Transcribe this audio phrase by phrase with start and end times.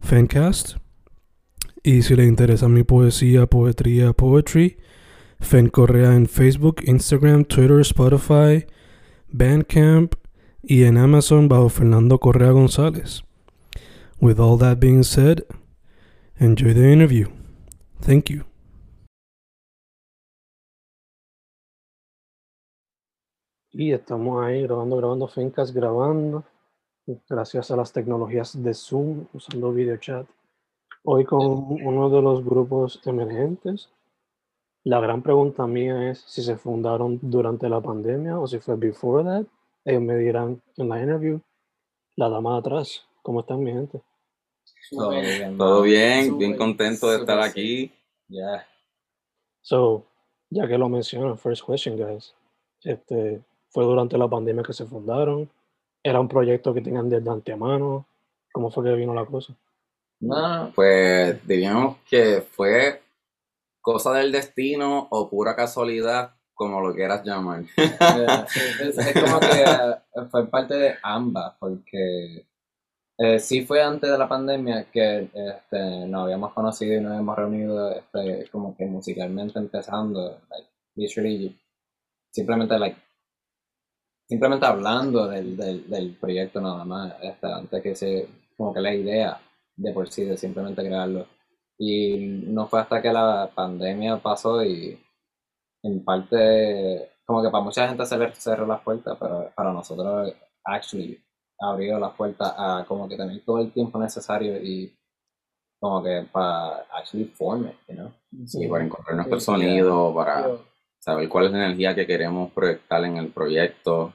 [0.00, 0.76] Fancast.
[1.82, 4.78] Y si le interesa mi poesía, poetría, poetry,
[5.40, 8.66] Fen Correa en Facebook, Instagram, Twitter, Spotify,
[9.28, 10.14] Bandcamp
[10.62, 13.22] y en Amazon bajo Fernando Correa González.
[14.20, 15.44] With all that being said,
[16.38, 17.28] enjoy the interview.
[18.00, 18.44] Thank you.
[23.70, 26.44] Y estamos ahí grabando, grabando fincas, grabando,
[27.28, 30.26] gracias a las tecnologías de Zoom, usando video chat.
[31.04, 33.90] Hoy con uno de los grupos emergentes.
[34.84, 39.24] La gran pregunta mía es si se fundaron durante la pandemia o si fue before
[39.24, 39.46] that.
[39.84, 41.40] Ellos me dirán en la interview.
[42.16, 44.02] La dama de atrás, ¿cómo están mi gente?
[44.90, 47.92] Todo bien, todo bien, bien contento de estar aquí.
[48.28, 48.66] Yeah.
[49.62, 50.04] So,
[50.50, 52.34] ya que lo mencionan, first question, guys.
[52.82, 55.48] Este, ¿Fue durante la pandemia que se fundaron?
[56.08, 58.06] ¿Era un proyecto que tenían desde antemano?
[58.50, 59.54] ¿Cómo fue que vino la cosa?
[60.20, 63.02] No, pues diríamos que fue
[63.82, 67.62] cosa del destino o pura casualidad, como lo quieras llamar.
[67.76, 72.46] es, como que eh, fue parte de ambas, porque
[73.18, 77.36] eh, sí fue antes de la pandemia que este, nos habíamos conocido y nos hemos
[77.36, 81.54] reunido este, como que musicalmente empezando, like, literally,
[82.30, 82.98] simplemente like,
[84.28, 88.94] simplemente hablando del, del, del proyecto nada más, este, antes que se, como que la
[88.94, 89.40] idea
[89.76, 91.26] de por sí, de simplemente crearlo.
[91.78, 95.00] Y no fue hasta que la pandemia pasó y
[95.82, 100.34] en parte, como que para mucha gente se le cerró las puertas, pero para nosotros,
[100.64, 101.18] actually,
[101.60, 104.92] abrió las puertas a como que tener todo el tiempo necesario y
[105.80, 108.12] como que para actually form it, you know?
[108.46, 110.48] Sí, para encontrar nuestro sonido, para
[110.98, 114.12] saber cuál es la energía que queremos proyectar en el proyecto.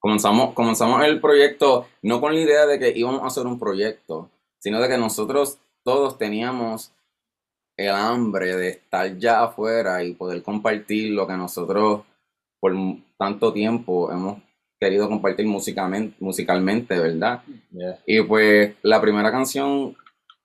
[0.00, 4.30] Comenzamos, comenzamos el proyecto no con la idea de que íbamos a hacer un proyecto,
[4.58, 6.92] sino de que nosotros todos teníamos
[7.76, 12.02] el hambre de estar ya afuera y poder compartir lo que nosotros
[12.60, 12.74] por
[13.18, 14.38] tanto tiempo hemos
[14.80, 17.42] querido compartir musicalmente, musicalmente ¿verdad?
[18.06, 19.94] Y pues la primera canción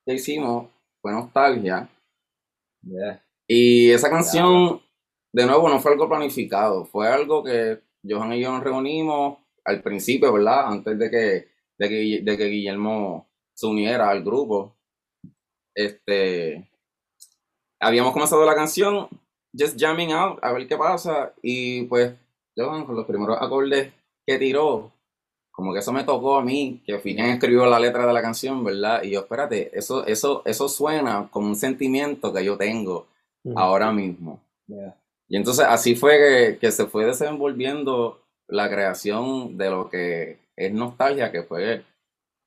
[0.06, 0.68] que hicimos
[1.02, 1.90] fue Nostalgia.
[3.48, 4.82] Y esa canción,
[5.32, 9.82] de nuevo, no fue algo planificado, fue algo que Johan y yo nos reunimos al
[9.82, 10.68] principio, ¿verdad?
[10.68, 14.76] Antes de que, de que, de que Guillermo se uniera al grupo.
[15.74, 16.70] Este,
[17.80, 19.08] habíamos comenzado la canción,
[19.58, 22.14] just jamming out, a ver qué pasa, y pues
[22.56, 23.92] Johan con los primeros acordes
[24.26, 24.92] que tiró,
[25.52, 28.22] como que eso me tocó a mí, que fui quien escribió la letra de la
[28.22, 29.04] canción, ¿verdad?
[29.04, 33.08] Y yo, espérate, eso, eso, eso suena como un sentimiento que yo tengo
[33.56, 34.42] ahora mismo.
[35.28, 40.74] Y entonces así fue que, que, se fue desenvolviendo la creación de lo que es
[40.74, 41.84] Nostalgia, que fue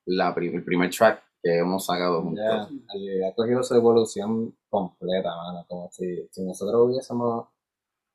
[0.06, 2.44] la, el primer track que hemos sacado juntos.
[2.44, 3.28] Yeah.
[3.28, 5.64] Ha cogido su evolución completa, mano.
[5.69, 7.47] Como si, si nosotros hubiésemos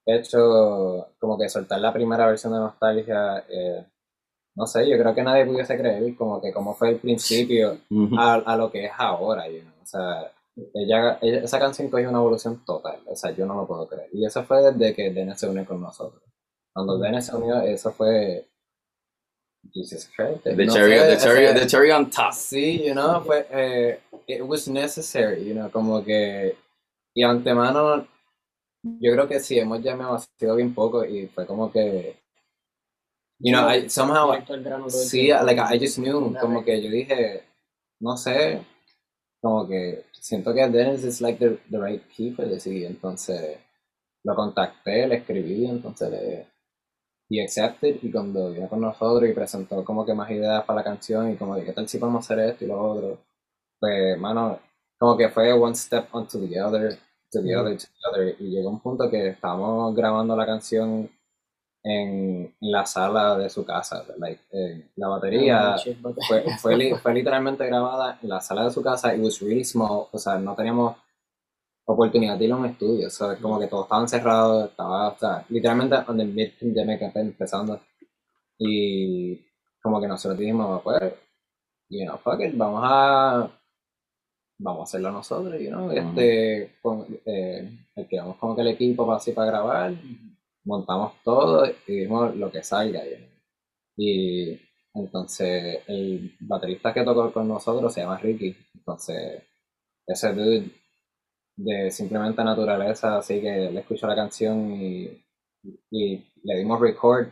[0.05, 3.85] hecho como que soltar la primera versión de Nostalgia, eh,
[4.55, 7.79] no sé, yo creo que nadie pudiese creer como que cómo fue el principio
[8.17, 9.73] a, a, lo que es ahora, you know?
[9.81, 10.31] o sea,
[10.73, 14.09] ella, esa canción cogió una evolución total, o sea, yo no lo puedo creer.
[14.11, 16.21] Y eso fue desde que Dennis se unió con nosotros.
[16.73, 18.47] Cuando Dennis se unió, eso fue...
[19.71, 20.43] Jesus Christ.
[20.43, 22.33] The, no cherry, sé, the, cherry, the cherry on top.
[22.33, 26.57] Sí, you know, fue, eh, it was necessary, you know, como que...
[27.15, 28.07] Y antemano
[28.83, 32.17] yo creo que sí, hemos ya me ha sido bien poco y fue como que,
[33.39, 34.33] you know, I, somehow,
[34.89, 37.43] sí, like, I just knew, como que yo dije,
[38.01, 38.61] no sé,
[39.41, 43.57] como que siento que Dennis is like the, the right key for this y entonces
[44.23, 46.47] lo contacté, le escribí, entonces le,
[47.33, 50.83] y accepted y cuando vino con nosotros y presentó como que más ideas para la
[50.83, 53.17] canción y como de qué tal si podemos hacer esto y lo otro,
[53.79, 54.59] pues, mano,
[54.99, 56.95] como que fue one step onto the other,
[57.31, 61.09] to the other, to the other, y llegó un punto que estábamos grabando la canción
[61.81, 65.75] en, la sala de su casa, like, eh, la batería.
[66.27, 70.05] Fue, fue, fue, literalmente grabada en la sala de su casa, it was really small,
[70.11, 70.97] o sea, no teníamos
[71.85, 75.45] oportunidad de ir a un estudio, o como que todo estaba encerrado, estaba, o sea,
[75.49, 77.81] literalmente on the mid-pandemic empezando,
[78.57, 79.37] y
[79.81, 81.13] como que nosotros dijimos, pues,
[81.89, 83.59] you know, fuck it, vamos a
[84.59, 87.69] vamos a hacerlo nosotros, you know, este, con, eh,
[88.39, 89.93] como que el equipo para así para grabar,
[90.63, 93.01] montamos todo y vimos lo que salga,
[93.97, 94.57] y
[94.93, 99.43] entonces el baterista que tocó con nosotros se llama Ricky, entonces
[100.07, 100.82] ese dude
[101.55, 105.23] de simplemente naturaleza, así que le escuchó la canción y,
[105.91, 107.27] y le dimos record,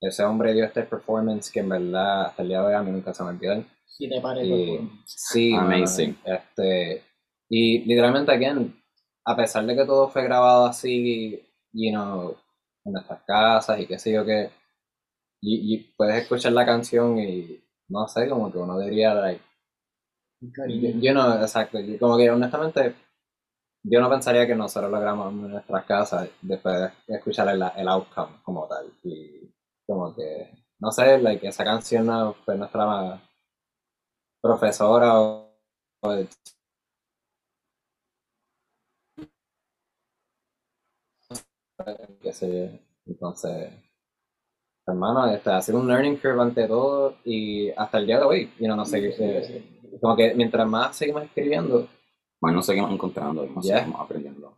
[0.00, 2.90] ese hombre dio este performance que en verdad hasta el día de hoy a mí
[2.90, 3.64] nunca se me olvidó
[3.96, 4.80] si te parece.
[5.04, 6.18] Sí, amazing.
[6.24, 7.02] este,
[7.48, 8.74] y literalmente, again,
[9.24, 11.42] a pesar de que todo fue grabado así,
[11.72, 12.36] you know,
[12.84, 14.50] en nuestras casas y qué sé yo qué,
[15.40, 19.42] y, puedes escuchar la canción y no sé, como que uno diría, like,
[21.00, 22.94] yo, no, exacto, como que honestamente,
[23.88, 27.88] yo no pensaría que nosotros lo grabamos en nuestras casas después de escuchar el, el
[27.88, 28.86] outcome como tal.
[29.04, 29.48] Y
[29.86, 30.50] como que,
[30.80, 33.20] no sé, like, esa canción fue nuestra
[34.40, 35.46] profesora o,
[42.22, 43.72] qué sé entonces
[44.86, 48.52] hermano este, ha sido un learning curve ante todo y hasta el día de hoy
[48.58, 51.88] you know, no sé eh, como que mientras más seguimos escribiendo
[52.40, 54.56] más nos seguimos encontrando y nos seguimos aprendiendo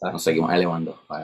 [0.00, 1.22] nos seguimos elevando ha,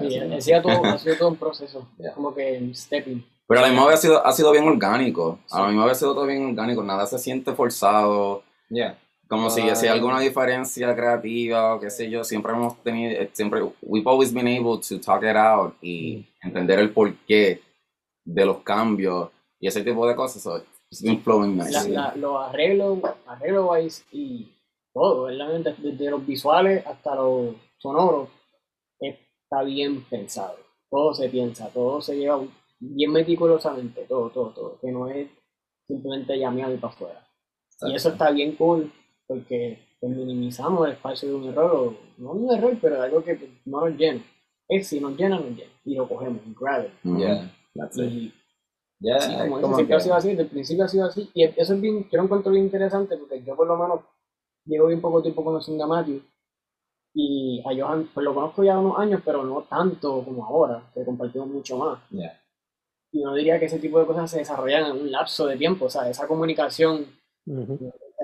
[0.62, 4.02] todo, ha sido todo un proceso como que stepping pero a la misma vez ha
[4.02, 5.38] sido, ha sido bien orgánico.
[5.50, 6.84] A la misma vez ha sido todo bien orgánico.
[6.84, 8.42] Nada se siente forzado.
[8.68, 8.98] Yeah.
[9.26, 12.24] Como si si hay alguna diferencia creativa o qué sé yo.
[12.24, 16.46] Siempre hemos tenido, eh, siempre, we've always been able to talk it out y mm.
[16.46, 17.62] entender el porqué
[18.22, 20.42] de los cambios y ese tipo de cosas.
[20.42, 21.88] So it's been flowing nice.
[22.16, 24.52] los arreglos, arreglos y
[24.98, 25.60] todo, ¿verdad?
[25.78, 28.28] Desde los visuales hasta los sonoros,
[28.98, 30.56] está bien pensado.
[30.90, 32.40] Todo se piensa, todo se lleva
[32.80, 35.28] bien meticulosamente, todo, todo, todo, que no es
[35.86, 37.28] simplemente llamear y para afuera.
[37.82, 38.92] Y eso está bien cool,
[39.26, 43.38] porque pues, minimizamos el espacio de un error, o no un error, pero algo que
[43.66, 44.22] no nos llena.
[44.68, 45.72] Es si nos llena, nos llena.
[45.84, 46.92] Y lo cogemos, grab it.
[47.04, 48.32] Yeah, that's y,
[49.00, 51.30] Yeah, sí, como, siempre ha sido así, desde el principio ha sido así.
[51.32, 54.00] Y eso es bien, yo lo encuentro bien interesante, porque yo por lo menos
[54.68, 56.22] llevo bien poco tiempo conociendo a Matthew.
[57.14, 61.04] Y a Johan, pues lo conozco ya unos años, pero no tanto como ahora, que
[61.04, 61.98] compartimos mucho más.
[62.10, 62.40] Yeah.
[63.10, 65.86] Y no diría que ese tipo de cosas se desarrollan en un lapso de tiempo,
[65.86, 67.06] o sea, esa comunicación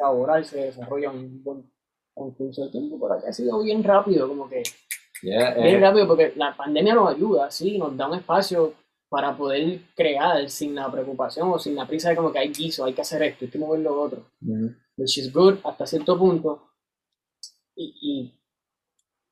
[0.00, 1.72] laboral se desarrolla en un buen
[2.12, 4.62] concurso de tiempo, pero aquí ha sido bien rápido, como que
[5.22, 5.80] bien eh.
[5.80, 8.74] rápido, porque la pandemia nos ayuda, sí, nos da un espacio
[9.14, 12.84] para poder crear sin la preocupación o sin la prisa de como que hay guiso,
[12.84, 14.26] hay que hacer esto, hay que mover lo otro.
[14.96, 16.64] Which is good hasta cierto punto.
[17.76, 18.40] Y, y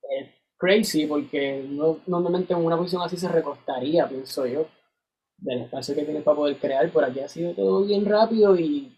[0.09, 4.67] es crazy porque no, normalmente en una posición así se recostaría, pienso yo
[5.37, 8.97] del espacio que tienes para poder crear, por aquí ha sido todo bien rápido y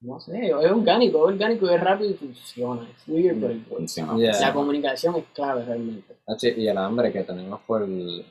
[0.00, 2.88] no sé, es orgánico, es orgánico, es rápido y funciona.
[2.88, 4.16] Es weird, pero funciona.
[4.16, 6.16] La comunicación es clave realmente.
[6.56, 8.24] Y el hambre que tenemos por el,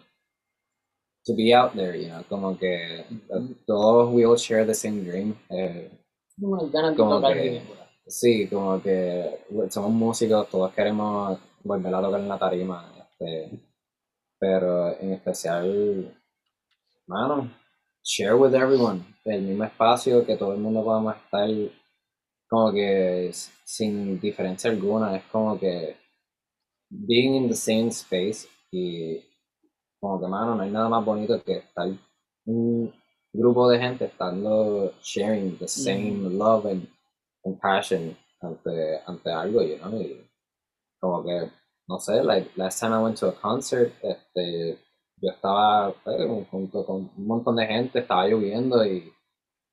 [1.27, 3.03] to be out there, you know, como que
[3.67, 5.35] todos we all share the same dream.
[5.49, 5.89] Eh,
[7.33, 7.61] que,
[8.07, 13.59] Sí, como que somos músicos, todos queremos volver a tocar en la tarima, este,
[14.39, 16.17] pero en especial
[17.05, 17.51] mano,
[18.01, 21.49] share with everyone, el mismo espacio, que todo el mundo podamos estar
[22.49, 25.97] como que sin diferencia alguna, es como que
[26.89, 29.21] being in the same space y
[29.99, 31.87] como que, mano, no hay nada más bonito que estar
[32.45, 32.93] un
[33.33, 36.87] grupo de gente estando sharing the same love and,
[37.61, 40.29] passion ante, ante algo, you know, y
[40.99, 41.49] como que,
[41.87, 44.77] no sé, like, last time I went to a concert, este,
[45.21, 46.17] yo estaba pues,
[46.51, 49.13] junto con un montón de gente, estaba lloviendo y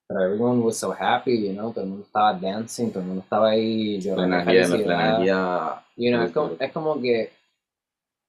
[0.07, 3.23] pero everyone was so happy, you know, todo el mundo estaba dancing, todo el mundo
[3.23, 4.37] estaba ahí llorando.
[4.37, 5.85] La energía, la energía.
[5.97, 7.33] You know, es, como, es como que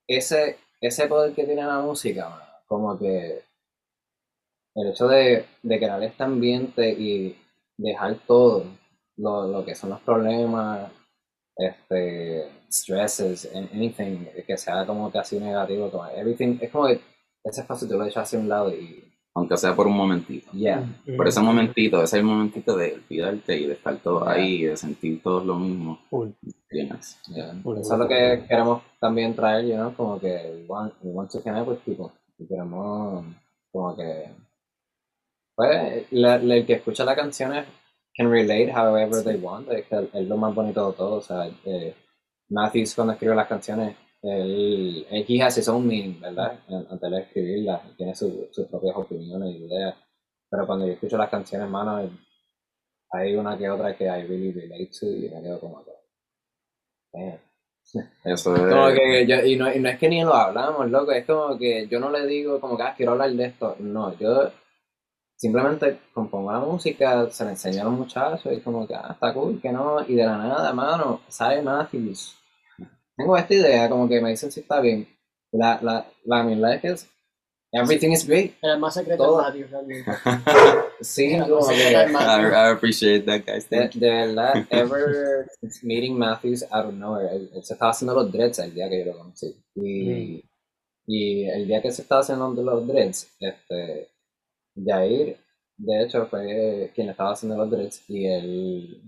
[0.08, 3.44] ese, ese poder que tiene la música, como que
[4.75, 7.38] el hecho de, de crear este ambiente y
[7.77, 8.65] dejar todo
[9.17, 10.91] lo, lo que son los problemas,
[11.55, 17.00] este, stresses, anything que sea como que así negativo, como everything, es como que
[17.44, 20.50] ese espacio te lo echas hacia un lado y aunque sea por un momentito.
[20.54, 20.84] Yeah.
[21.18, 24.65] Por ese momentito, ese es el momentito de olvidarte y de estar todo ahí y
[24.65, 26.00] de sentir todos lo mismo.
[26.10, 26.34] Cool.
[26.72, 26.98] Yeah.
[27.62, 27.80] Cool.
[27.80, 31.30] Eso es lo que queremos también traer, you know, como que we want, we want
[31.32, 32.08] to connect with people.
[32.38, 33.25] Y queremos
[33.72, 34.30] como que
[35.56, 37.65] pues la- la- el que escucha las canciones
[38.15, 41.48] can relate however they want, es, que es lo más bonito de todo, o sea,
[41.65, 41.94] eh,
[42.50, 43.96] Matthews cuando escribe las canciones,
[44.29, 46.60] él, he has his own meaning, ¿verdad?
[46.70, 49.96] An- Antes de escribirlas, tiene su- sus propias opiniones y ideas,
[50.50, 52.10] pero cuando yo escucho las canciones, mano,
[53.12, 55.91] hay una que otra que I really relate to y me quedo como que,
[57.13, 57.39] damn.
[58.24, 58.62] Eso es.
[58.62, 61.58] Como que yo, y, no, y no es que ni lo hablamos, loco, es como
[61.58, 64.51] que yo no le digo como que ah, quiero hablar de esto, no, yo
[65.38, 69.34] simplemente compongo la música, se la enseño a los muchachos y como que ah, está
[69.34, 72.36] cool, que no, y de la nada, mano, sale Matthews.
[73.18, 75.08] Tengo esta idea, como que me dicen si está bien.
[75.52, 77.10] La, la, la verdad es que es,
[77.72, 78.54] everything is great.
[78.62, 79.42] El más secreto Todo.
[79.42, 80.12] Matthew, realmente.
[81.02, 82.12] Sí, como que I.
[82.12, 83.70] I appreciate that, guys.
[83.70, 84.00] de, Thank you.
[84.00, 85.46] de verdad, ever
[85.84, 89.00] meeting Matthews out of nowhere, él, él se estaba haciendo los dreads el día que
[89.00, 89.56] yo lo conocí.
[89.76, 90.44] Y,
[91.06, 94.10] y el día que se estaba haciendo los dreads, este,
[94.76, 95.38] Jair,
[95.78, 99.02] de hecho, fue quien estaba haciendo los dreads y él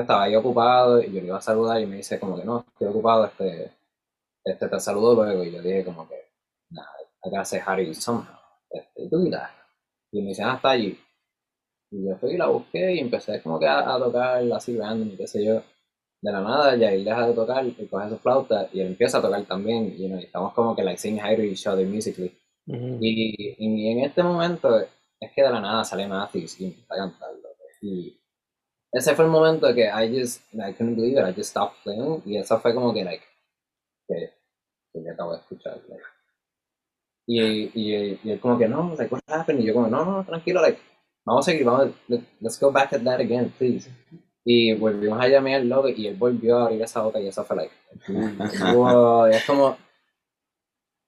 [0.00, 2.44] pues, estaba ahí ocupado y yo le iba a saludar y me dice como que
[2.44, 3.72] no, estoy ocupado, este,
[4.44, 5.44] este te saludo luego.
[5.44, 6.16] Y yo dije como que,
[6.70, 6.88] nada,
[7.24, 8.38] hi to you somehow.
[8.70, 9.50] Este, do that.
[10.12, 10.98] Y me dice, ah, está allí.
[11.90, 15.10] Y yo fui y la busqué y empecé como que a, a tocar así random
[15.10, 15.62] y qué sé yo.
[16.22, 19.18] De la nada, ya él deja de tocar y coge su flauta y él empieza
[19.18, 19.86] a tocar también.
[19.86, 22.36] Y, you know, y estamos como que like to each other musically.
[22.66, 22.98] Ujú.
[23.00, 27.12] Y, y en este momento es que de la nada sale Matthews y empieza a.
[27.82, 28.19] Y
[28.92, 32.22] ese fue el momento que I just, I couldn't believe it, I just stopped playing.
[32.26, 33.24] Y eso fue como que, like,
[34.08, 34.32] que,
[34.92, 35.80] que yo acabo de escuchar.
[35.88, 36.02] like.
[37.26, 39.60] Y, y, y él como que, no, like, what happened?
[39.62, 40.80] Y yo como, no, no, tranquilo, like,
[41.24, 43.88] vamos a seguir, vamos, let- let's go back at that again, please.
[44.44, 47.56] Y volvimos a llamear loco y él volvió a abrir esa boca y eso fue
[47.56, 47.72] like,
[48.74, 49.76] wow, y es como,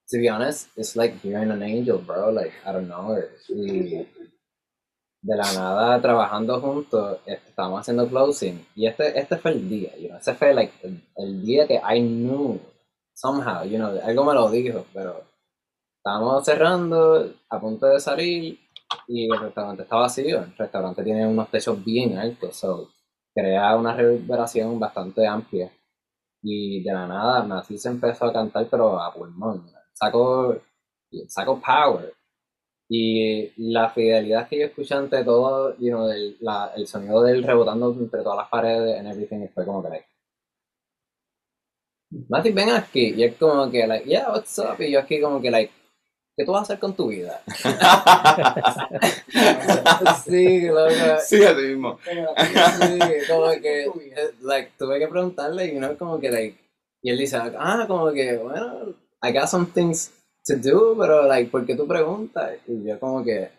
[0.08, 3.16] to be honest, it's like hearing an angel, bro, like, I don't know,
[3.48, 4.06] y
[5.22, 9.96] de la nada trabajando juntos, este, estábamos haciendo closing, y este, este fue el día,
[9.96, 10.72] you know, ese fue like,
[11.16, 12.60] el, día que I knew,
[13.14, 15.22] somehow, you know, algo me lo dijo, pero
[15.96, 18.58] estábamos cerrando, a punto de salir,
[19.06, 22.90] y el restaurante está vacío, el restaurante tiene unos techos bien altos, so,
[23.32, 25.70] crea una reverberación bastante amplia,
[26.42, 30.56] y de la nada Matthew se empezó a cantar pero a pulmón, sacó,
[31.28, 32.12] sacó power,
[32.94, 37.32] y la fidelidad que yo escuché ante todo, you know, el, la, el sonido de
[37.32, 40.06] él rebotando entre todas las paredes and everything, fue como que, like,
[42.28, 45.40] Matthew, ven aquí, y él como que, like, yeah, what's up, y yo aquí como
[45.40, 45.72] que, like,
[46.36, 47.40] ¿qué tú vas a hacer con tu vida?
[50.26, 50.92] sí, loco,
[51.24, 51.98] Sí, así mismo.
[52.04, 53.86] Sí, como que,
[54.42, 56.58] like, tuve que preguntarle y uno como que, like,
[57.02, 60.12] y él dice, ah, como que, bueno, I got some things
[60.46, 62.58] to do, pero, like, ¿por qué tú preguntas?
[62.66, 63.50] Y yo como que,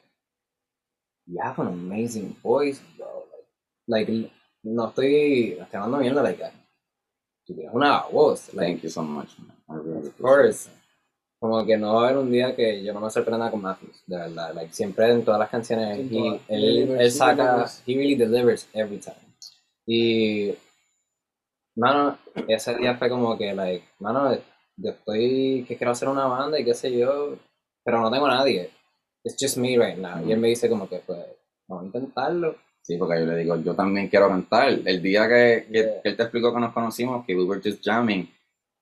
[1.28, 3.26] you have an amazing voice, bro.
[3.88, 4.32] Like, like,
[4.64, 6.44] no estoy, no estoy hablando mierda, like,
[7.46, 9.58] tú tienes una voz, like, Thank you so much, man.
[9.70, 10.70] I really of course.
[11.40, 14.02] Como que no va a haber un día que yo no me sorprenda con Matthews,
[14.08, 14.54] de verdad.
[14.54, 16.42] Like, siempre en todas las canciones, he- todas.
[16.48, 19.18] él, él he saca, he really delivers every time.
[19.86, 20.54] Y,
[21.76, 24.38] mano, ese día fue como que, like, mano,
[24.78, 27.36] yo estoy, que quiero hacer una banda y qué sé yo,
[27.84, 28.70] pero no tengo a nadie.
[29.24, 30.26] It's just me right now.
[30.28, 31.20] Y él me dice como que, pues,
[31.68, 32.56] vamos a intentarlo.
[32.82, 34.70] Sí, porque yo le digo, yo también quiero cantar.
[34.86, 36.02] El día que, que- Yeah.
[36.02, 38.30] que él te explicó que nos conocimos, que we were just jamming,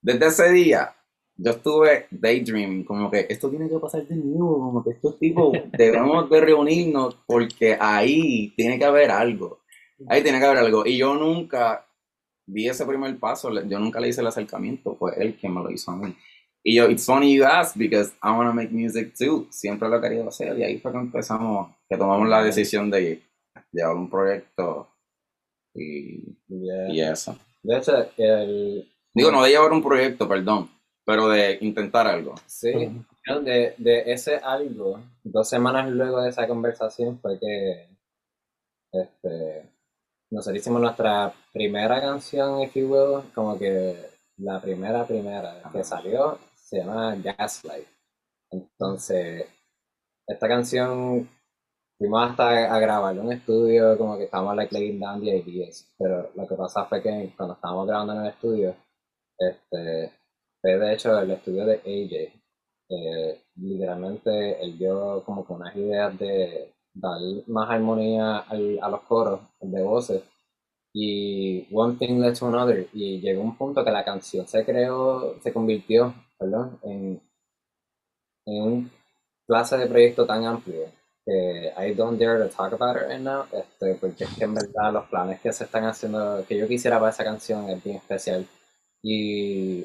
[0.02, 0.96] desde ese día
[1.38, 5.52] yo estuve daydreaming, como que esto tiene que pasar de nuevo, como que estos tipos
[5.78, 9.60] debemos de reunirnos porque ahí tiene que haber algo.
[10.08, 10.84] Ahí tiene que haber algo.
[10.86, 11.86] Y yo nunca
[12.46, 15.72] di ese primer paso, yo nunca le hice el acercamiento, fue él quien me lo
[15.72, 16.16] hizo a mí.
[16.64, 19.48] Y yo, it's funny you ask because I want to make music too.
[19.50, 23.22] Siempre lo he querido hacer y ahí fue que empezamos, que tomamos la decisión de
[23.72, 24.88] llevar un proyecto
[25.74, 26.90] y, Yeah.
[26.90, 27.38] y eso.
[27.64, 30.70] De hecho, el, Digo, no de llevar un proyecto, perdón,
[31.06, 32.36] pero de intentar algo.
[32.46, 37.88] Sí, de, de ese algo, dos semanas luego de esa conversación fue que
[38.92, 39.70] este,
[40.32, 43.96] nosotros hicimos nuestra primera canción, if you will, como que
[44.38, 47.88] la primera, primera que salió se llama Gaslight.
[48.50, 49.46] Entonces,
[50.26, 51.30] esta canción
[51.98, 55.86] fuimos hasta a grabarla en un estudio, como que estábamos like laying down the ideas,
[55.98, 58.76] pero lo que pasa fue que cuando estábamos grabando en el estudio,
[59.38, 60.14] este,
[60.62, 62.42] fue de hecho el estudio de AJ,
[62.90, 69.02] eh, literalmente él dio como que unas ideas de dar más armonía al- a los
[69.02, 70.24] coros de voces.
[70.94, 75.36] Y one thing led to another y llegó un punto que la canción se creó,
[75.42, 77.22] se convirtió, perdón, en,
[78.46, 78.92] en un
[79.48, 80.86] clase de proyecto tan amplio
[81.26, 84.56] que I don't dare to talk about it right now, este, porque es que en
[84.56, 87.98] verdad los planes que se están haciendo, que yo quisiera para esa canción es bien
[87.98, 88.46] especial.
[89.04, 89.82] Y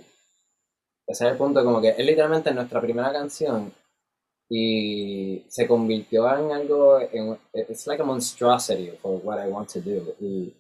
[1.06, 3.72] ese es el punto, como que es literalmente nuestra primera canción
[4.48, 9.80] y se convirtió en algo, en, it's like a monstrosity for what I want to
[9.80, 10.14] do.
[10.20, 10.54] Y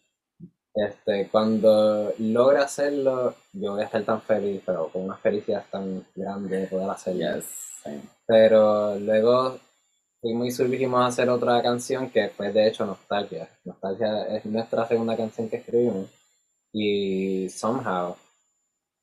[0.74, 6.04] este, cuando logra hacerlo, yo voy a estar tan feliz, pero con una felicidad tan
[6.14, 7.36] grande de poder hacerlo.
[7.36, 7.66] Yes.
[8.26, 9.58] Pero luego
[10.20, 13.48] fuimos y surgimos a hacer otra canción que fue de hecho Nostalgia.
[13.64, 16.10] Nostalgia es nuestra segunda canción que escribimos.
[16.72, 18.16] Y somehow,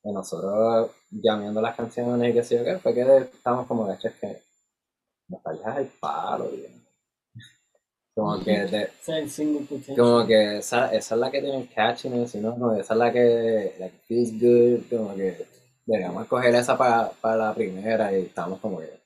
[0.04, 4.08] nosotros llamando las canciones y qué sé yo qué, fue que estamos como de hecho
[4.08, 4.42] es que
[5.34, 6.84] Nostalgia es el palo, bien.
[8.14, 8.90] Como que de,
[9.96, 12.52] como que esa, esa es la que tiene el catchiness, ¿no?
[12.54, 15.44] Como que esa es la que like, feels good, como que
[15.84, 19.00] deberíamos coger esa para, para la primera y estamos como que,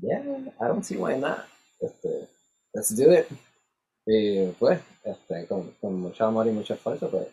[0.00, 1.40] yeah, I don't see why not,
[1.80, 2.28] este,
[2.72, 3.26] let's do it.
[4.06, 7.26] Y pues, este, con, con mucho amor y mucho esfuerzo, pues,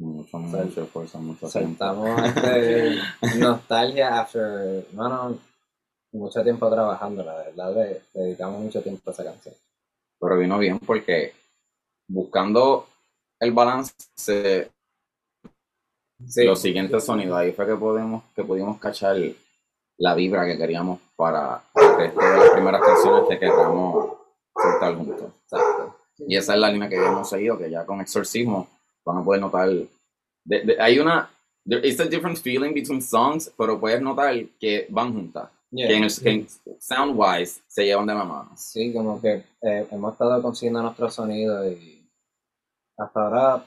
[0.00, 1.84] Mucho, Sal- mucho esfuerzo, mucho tiempo.
[1.84, 2.98] soltamos este,
[3.38, 5.38] nostalgia after, bueno,
[6.16, 9.54] mucho tiempo trabajando, la verdad, le, le dedicamos mucho tiempo a esa canción.
[10.20, 11.32] Pero vino bien porque
[12.08, 12.86] buscando
[13.40, 13.94] el balance
[16.26, 19.16] Sí, los siguientes sonidos, ahí fue que podemos, que pudimos cachar
[19.98, 24.16] la vibra que queríamos para el resto de las primeras canciones que queramos
[24.54, 25.32] soltar juntos.
[25.42, 25.96] exacto.
[26.26, 28.68] Y esa es la línea que hemos seguido, que ya con exorcismo
[29.04, 29.68] van a poder notar.
[29.68, 31.28] de- de- hay una.
[31.66, 35.48] There is a different feeling between songs, pero puedes notar que van juntas.
[35.70, 35.88] Yeah.
[35.88, 36.46] Que en, el, que en
[36.80, 38.52] sound wise se llevan de la mano.
[38.56, 42.08] Sí, como que eh, hemos estado consiguiendo nuestro sonido y
[42.98, 43.64] hasta ahora,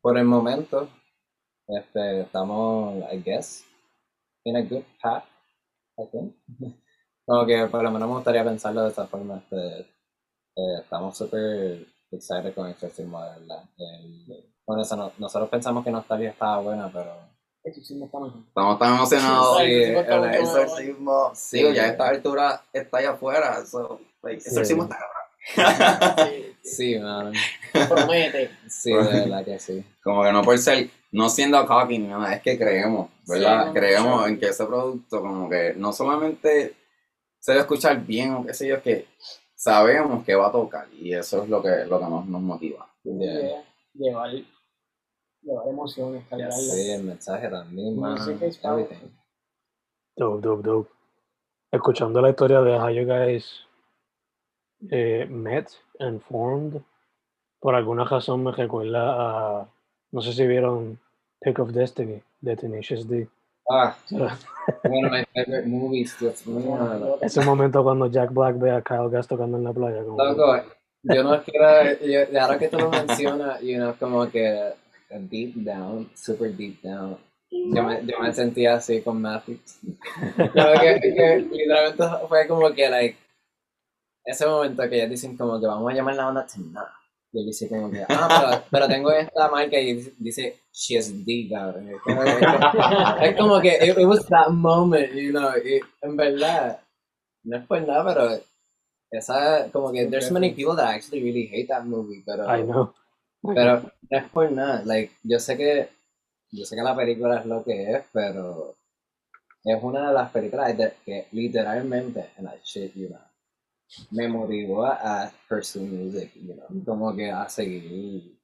[0.00, 0.88] por el momento,
[1.68, 3.64] este, estamos, I guess,
[4.44, 5.24] in a good path,
[5.98, 6.34] I think.
[7.26, 9.38] Como que por lo menos me gustaría pensarlo de esa forma.
[9.38, 9.80] Este,
[10.56, 13.64] eh, estamos súper excited con Exorcismo, de verdad.
[13.78, 17.14] El- bueno, eso no- nosotros pensamos que Nostalgia estaba buena, pero
[17.62, 19.58] Estamos tan emocionados.
[19.58, 21.74] Sí, el exorcismo sí, Sí.
[21.74, 23.64] ya a esta altura está allá afuera.
[23.66, 24.90] So, like, exorcismo Sí.
[24.90, 25.16] está cabrón.
[26.26, 27.32] Sí, sí, man.
[27.88, 28.50] promete.
[28.68, 29.84] Sí, de verdad que sí.
[30.02, 33.66] Como que no por ser, no siendo cocky nada, es que creemos, ¿verdad?
[33.66, 36.74] No, creemos en que ese producto como que no solamente
[37.38, 39.06] se debe escuchar bien o qué sé yo, es que
[39.54, 42.86] sabemos que va a tocar y eso es lo que, lo que nos, nos motiva.
[43.04, 43.62] Yeah.
[43.94, 44.30] Llevar,
[45.42, 46.60] llevar emociones, cargarlas.
[46.60, 48.16] Sí, el mensaje también, man.
[48.16, 49.08] es Everything.
[50.16, 50.90] Dope, dope, dope.
[51.72, 53.64] Escuchando la historia de how you guys
[54.90, 56.82] eh, met and formed,
[57.60, 59.68] por alguna razón me recuerda a,
[60.10, 60.98] no sé si vieron
[61.40, 63.28] Pick of Destiny de Tenacious D.
[63.70, 66.16] Ah, one of my favorite movies.
[67.20, 70.02] Ese momento cuando Jack Black ve a Kyle Gass tocando en la playa.
[70.02, 70.64] Como que- Loco,
[71.02, 74.74] yo no quiero, yo, ahora que tú lo mencionas, you know, como que
[75.18, 77.18] deep down, super deep down,
[77.50, 79.80] yo me, yo me sentía así con Matrix.
[80.36, 83.16] Como que, que literalmente fue como que, like,
[84.24, 86.86] ese momento que ellos dicen como que vamos a llamar la banda Tonight.
[87.32, 91.24] Y él dice como que, ah, pero, pero tengo esta marca y dice- she is
[91.24, 91.88] D, cabrón.
[91.88, 96.16] Es como que- Es como que, it, it was that moment, you know, y en
[96.16, 96.80] verdad,
[97.44, 98.40] no es por nada, pero
[99.12, 102.92] esa, como que, there's many people that actually really hate that movie, pero, I know.
[103.52, 105.88] Pero no es por nada, like, yo sé que,
[106.52, 108.76] yo sé que la película es lo que es, pero
[109.64, 113.30] es una de las películas de- que literalmente, and I shit you not,
[114.12, 118.36] me motivó a, a pursue music, you know, como que a seguir.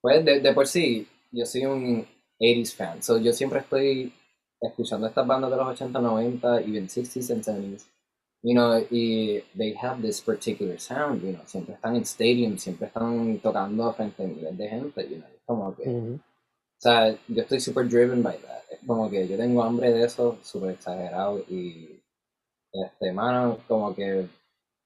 [0.00, 2.06] Pues de, de por sí, yo soy un
[2.38, 4.12] 80s fan, so yo siempre estoy
[4.60, 7.86] escuchando estas bandas de los 80, 90, even 60s and 70s,
[8.42, 12.86] you know, y they have this particular sound, you know, siempre están en stadiums, siempre
[12.86, 15.88] están tocando frente a miles de gente, you know, como que,
[16.80, 18.62] o sea, yo estoy super driven by that.
[18.70, 21.40] Es como que yo tengo hambre de eso, súper exagerado.
[21.40, 22.00] Y,
[22.72, 24.26] este, mano, como que,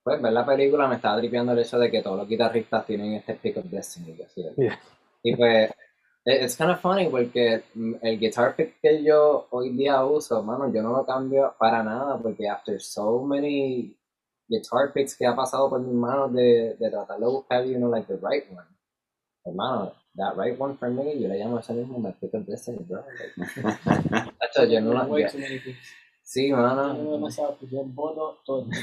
[0.02, 3.12] pues, ver la película me estaba tripeando el hecho de que todos los guitarristas tienen
[3.12, 4.20] este pick of destiny.
[4.22, 4.56] así es.
[4.56, 4.80] Yeah.
[5.22, 5.70] Y pues,
[6.26, 10.42] it- it's kind of funny porque mm, el guitar pick que yo hoy día uso,
[10.42, 13.96] mano, yo no lo cambio para nada porque after so many
[14.48, 17.88] guitar picks que ha pasado por mis manos de, de tratar de buscar, you know,
[17.90, 18.66] like the right one.
[19.46, 22.46] Hermano, that right one for me, yo le llamo a ese mismo my pick of
[22.46, 23.02] destiny, bro.
[23.04, 25.28] Like, yo no la- yo-.
[26.22, 26.94] Sí, Yo mano.
[26.96, 28.66] tengo demasiado, pues yo voto todo.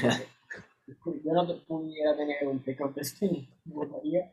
[1.24, 3.48] Yo no pudiera tener un pick up destiny.
[3.64, 4.32] Votaría.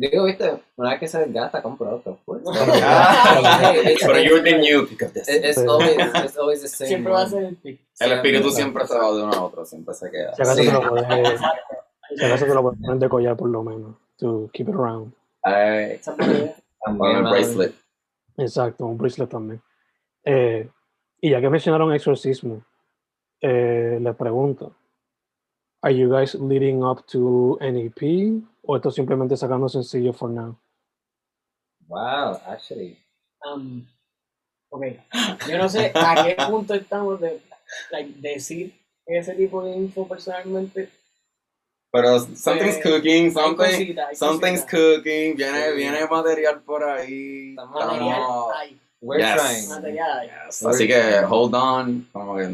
[0.00, 2.18] Digo, viste, una vez que se desgasta, compro otro.
[2.24, 2.40] pues.
[2.46, 3.72] Ah.
[4.00, 5.28] Pero you're the new pick up this.
[5.28, 6.88] it's- always, it's always the same.
[6.88, 7.80] Siempre va a ser el pick.
[7.98, 8.86] El espíritu Siempre.
[8.86, 10.34] se va de uno a otro, siempre se queda.
[10.36, 10.66] Si acaso Sí.
[10.66, 11.40] te lo puedes,
[12.16, 13.96] si acaso te lo puedes poner de collar por lo menos.
[14.18, 15.12] To keep it around.
[15.44, 17.30] El mano.
[17.30, 17.74] bracelet.
[18.36, 19.60] Exacto, un bracelet también.
[20.24, 20.68] Eh,
[21.20, 22.62] y ya que mencionaron exorcismo,
[23.40, 24.74] eh, les pregunto,
[25.82, 30.54] ¿Are you guys leading up to an EP o esto simplemente sacando sencillo for now?
[31.86, 32.98] Wow, actually.
[33.42, 33.86] Um,
[34.70, 34.84] ok,
[35.48, 37.40] yo no sé a qué punto estamos de
[37.90, 38.74] like, decir
[39.06, 40.90] ese tipo de info personalmente.
[41.90, 44.96] Pero something's Eh, cooking, Hay something, cositas, hay something's cositas.
[44.98, 45.76] cooking, viene, Sí.
[45.76, 47.50] viene material por ahí.
[47.50, 49.36] Estamos- Material estamos- hay, We're Yes.
[49.42, 49.68] trying.
[49.70, 50.28] material hay.
[50.46, 52.50] Yes, Así que hold on, como que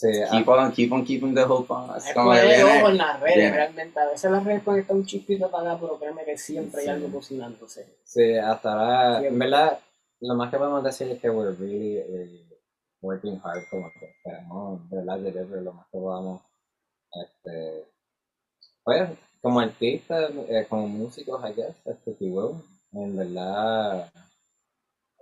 [0.00, 1.96] Sí, keep on, keep on keeping the hope on.
[1.96, 3.50] Es como que poner ojo viene, en las redes, viene.
[3.56, 3.98] realmente.
[4.00, 6.88] A veces las redes pueden estar un chispito apagadas, pero créeme que siempre Sí.
[6.88, 7.96] hay algo cocinándose.
[8.04, 9.80] Sí, hasta ahora, en verdad,
[10.20, 12.48] lo más que podemos decir es que we're really, really
[13.00, 16.42] working hard, como que esperamos, de verdad, deliver lo más que podamos.
[17.24, 17.84] Este,
[18.84, 19.10] pues,
[19.42, 24.12] como artistas, eh, como músicos, I guess, este, you will, en verdad,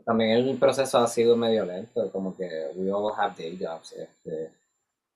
[0.05, 4.51] también el proceso ha sido medio lento, como que we all have day jobs, este,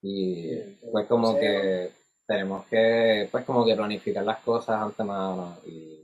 [0.02, 0.56] y
[0.90, 1.92] pues como que
[2.26, 6.00] tenemos que, pues como que planificar las cosas antemano y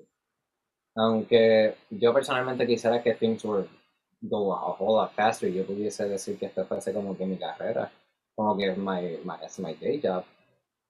[0.94, 3.68] aunque yo personalmente quisiera que things were
[4.22, 7.90] go a whole lot faster, yo pudiese decir que esto fuese como que mi carrera,
[8.34, 10.24] como que my, my, es my day job,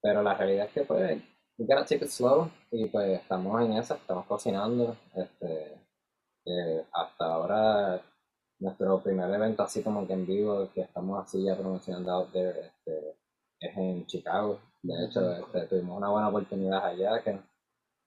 [0.01, 1.21] pero la realidad es que pues
[1.57, 5.73] we gotta take it slow y pues estamos en eso, estamos cocinando, este,
[6.45, 8.01] eh, hasta ahora
[8.59, 12.59] nuestro primer evento así como que en vivo que estamos así ya promocionando out there
[12.59, 13.15] este,
[13.59, 17.39] es en Chicago, de hecho este, tuvimos una buena oportunidad allá que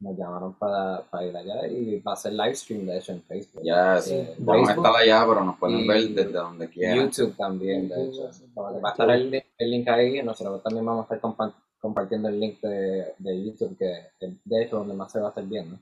[0.01, 3.23] nos llamaron para, para ir allá y va a ser live stream de hecho en
[3.23, 3.63] Facebook.
[3.63, 4.15] Ya, sí.
[4.15, 6.97] Eh, Vamos a estar allá, pero nos pueden ver desde donde quieran.
[7.05, 8.33] YouTube también, de hecho.
[8.33, 8.47] sí.
[8.57, 11.53] Va a estar el, link- el link ahí y nosotros también vamos a estar compa-
[11.81, 14.11] compartiendo el link de, de YouTube, que
[14.45, 15.79] de hecho donde más se va a estar viendo.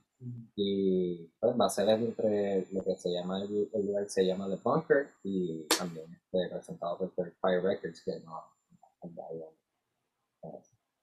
[0.56, 4.26] Y pues va a ser entre lo que se llama el, el lugar que se
[4.26, 8.42] llama The Bunker y también este, presentado por Third Fire Records, que no.
[9.04, 9.52] no-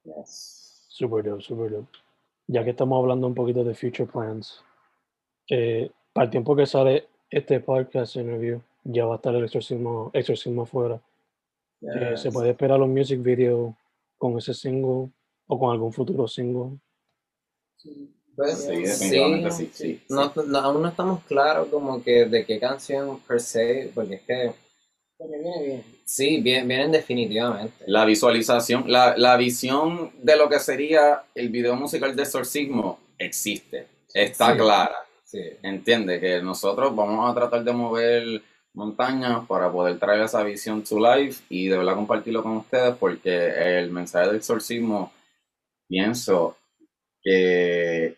[0.03, 0.85] Yes.
[0.89, 1.87] Super dope, super dope.
[2.47, 4.61] Ya que estamos hablando un poquito de future plans,
[5.49, 9.43] eh, para el tiempo que sale este podcast en review, ya va a estar el
[9.43, 11.01] exorcismo, exorcismo afuera.
[11.81, 12.33] Eh, ¿Se Yes.
[12.33, 13.75] puede esperar un music video
[14.31, 15.11] con ese single
[15.47, 16.77] o con algún futuro single?
[18.35, 19.93] Pues, Sí, sí, definitivamente sí, sí.
[19.99, 20.01] sí.
[20.09, 24.21] No, no- aún no estamos claros como que de qué canción per se, porque es
[24.23, 24.51] que
[25.17, 25.83] Porque viene bien.
[26.03, 27.85] sí, bien, vienen definitivamente.
[27.87, 33.87] La visualización, la, la visión de lo que sería el video musical de Exorcismo existe,
[34.13, 34.57] está Sí.
[34.57, 34.95] clara.
[35.23, 35.41] Sí.
[35.63, 38.41] Entiende que nosotros vamos a tratar de mover
[38.75, 43.79] montañas para poder traer esa visión to life y de verdad compartirlo con ustedes porque
[43.79, 45.11] el mensaje del exorcismo
[45.87, 46.57] pienso
[47.21, 48.17] que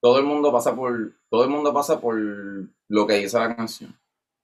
[0.00, 3.94] todo el mundo pasa por todo el mundo pasa por lo que dice la canción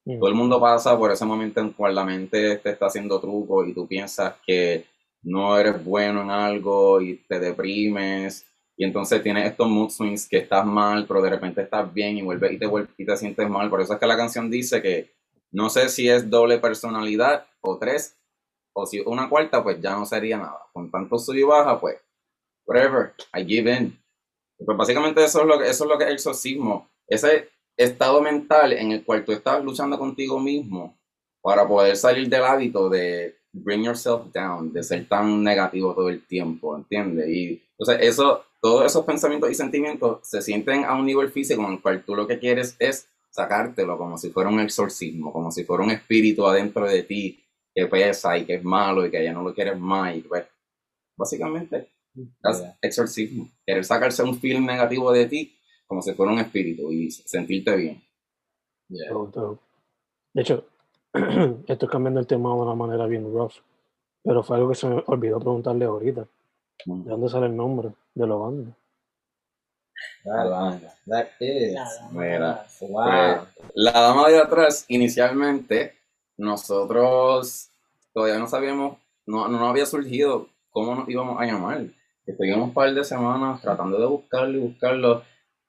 [0.04, 0.18] Mm.
[0.18, 3.64] todo el mundo pasa por ese momento en cual la mente te está haciendo truco
[3.64, 4.86] y tú piensas que
[5.22, 10.38] no eres bueno en algo y te deprimes y entonces tienes estos mood swings que
[10.38, 13.48] estás mal pero de repente estás bien y vuelves y te vuelves y te sientes
[13.48, 15.10] mal por eso es que la canción dice que
[15.52, 18.16] no sé si es doble personalidad o tres
[18.72, 20.60] o si una cuarta pues ya no sería nada.
[20.72, 21.98] Con tanto sub y baja pues
[22.66, 23.98] whatever I give in.
[24.64, 26.88] Pues básicamente eso es lo que eso es lo que es el exorcismo.
[27.06, 30.96] Ese estado mental en el cual tú estás luchando contigo mismo
[31.42, 36.24] para poder salir del hábito de bring yourself down, de ser tan negativo todo el
[36.26, 37.28] tiempo, ¿entiendes?
[37.28, 41.72] Y entonces eso, todos esos pensamientos y sentimientos se sienten a un nivel físico en
[41.72, 45.64] el cual tú lo que quieres es sacártelo como si fuera un exorcismo, como si
[45.64, 47.42] fuera un espíritu adentro de ti
[47.74, 50.44] que pesa y que es malo y que ya no lo quieres más y pues
[51.16, 56.92] básicamente es exorcismo, querer sacarse un feeling negativo de ti como si fuera un espíritu
[56.92, 58.02] y sentirte bien.
[58.88, 59.12] Yeah.
[60.32, 60.64] De hecho,
[61.66, 63.54] estoy cambiando el tema de una manera bien rough,
[64.22, 66.28] pero fue algo que se me olvidó preguntarle ahorita.
[66.86, 68.76] ¿De dónde sale el nombre de la banda?
[70.24, 71.74] That, that is.
[71.74, 72.38] Nada, Mira.
[72.38, 72.66] nada.
[72.80, 73.46] Wow.
[73.74, 75.94] La dama de atrás, inicialmente,
[76.36, 77.70] nosotros
[78.12, 81.86] todavía no sabíamos, no, no había surgido cómo nos íbamos a llamar.
[82.26, 85.22] Estuvimos un par de semanas tratando de buscarlo y buscarlo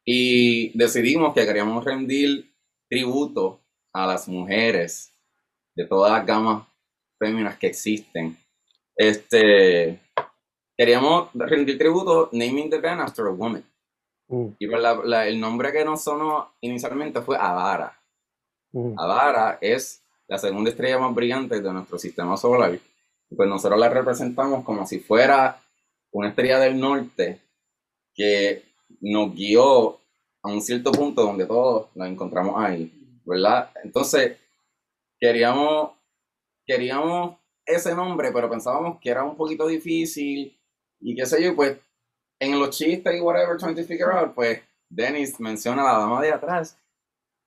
[0.06, 2.52] y decidimos que queríamos rendir
[2.90, 3.62] tributo
[3.94, 5.12] a las mujeres
[5.76, 6.68] de todas las gamas
[7.18, 8.38] féminas que existen.
[8.96, 10.00] Este,
[10.78, 13.64] queríamos rendir tributo naming the band after a woman.
[14.32, 17.98] Mm, Y pues la- la- el nombre que nos sonó inicialmente fue Avara.
[18.72, 22.74] mm, Avara es la segunda estrella más brillante de nuestro sistema solar.
[23.30, 25.62] Y pues nosotros la representamos como si fuera
[26.12, 27.42] una estrella del norte
[28.14, 28.64] que
[29.02, 30.00] nos guió
[30.44, 32.92] a un cierto punto donde todos nos encontramos ahí,
[33.26, 33.70] ¿verdad?
[33.84, 34.38] Entonces,
[35.20, 35.92] queríamos,
[36.66, 40.58] queríamos ese nombre, pero pensábamos que era un poquito difícil
[41.02, 41.78] y qué sé yo, pues
[42.42, 46.22] en los chistes y whatever, trying to figure out, pues Dennis menciona a la dama
[46.22, 46.76] de atrás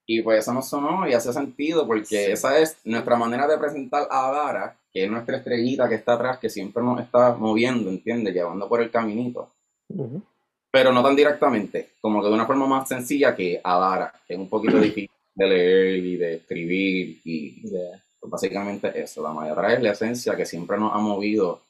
[0.07, 4.07] y pues eso nos sonó y hace sentido porque esa es nuestra manera de presentar
[4.11, 8.33] a Adara, que es nuestra estrellita que está atrás, que siempre nos está moviendo, ¿entiendes?
[8.35, 9.51] Llevando por el caminito.
[9.89, 10.23] ujú.
[10.71, 14.39] Pero no tan directamente, como que de una forma más sencilla que Adara, que es
[14.41, 18.01] un poquito difícil de leer y de escribir y Yeah.
[18.21, 19.23] pues, básicamente eso.
[19.23, 21.61] La atrás es la esencia que siempre nos ha movido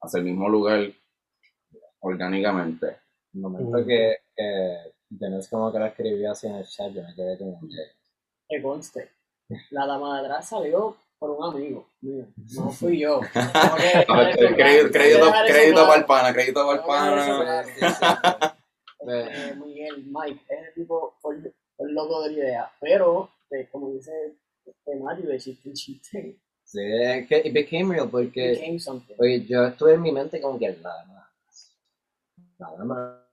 [0.00, 0.90] hacia el mismo lugar
[2.06, 2.98] orgánicamente.
[3.34, 3.86] El momento Mm.
[3.86, 7.76] que, que como que lo escribió así en el chat, yo me quedé como que...
[8.48, 9.10] Que conste.
[9.70, 12.26] La dama de atrás salió por un amigo mío.
[12.54, 13.20] No fui yo.
[14.90, 17.64] Crédito, para el pana, crédito para el pana.
[19.08, 22.72] Eh, Miguel, Mike, ese tipo fue el, loco de la idea.
[22.80, 24.12] Pero, eh, como dice
[24.64, 28.50] este Mario, de chiste en chiste, sí, es que it became real porque...
[28.50, 29.14] became something.
[29.18, 31.15] Oye, yo estuve en mi mente como que nada.
[32.58, 33.26] Nada más.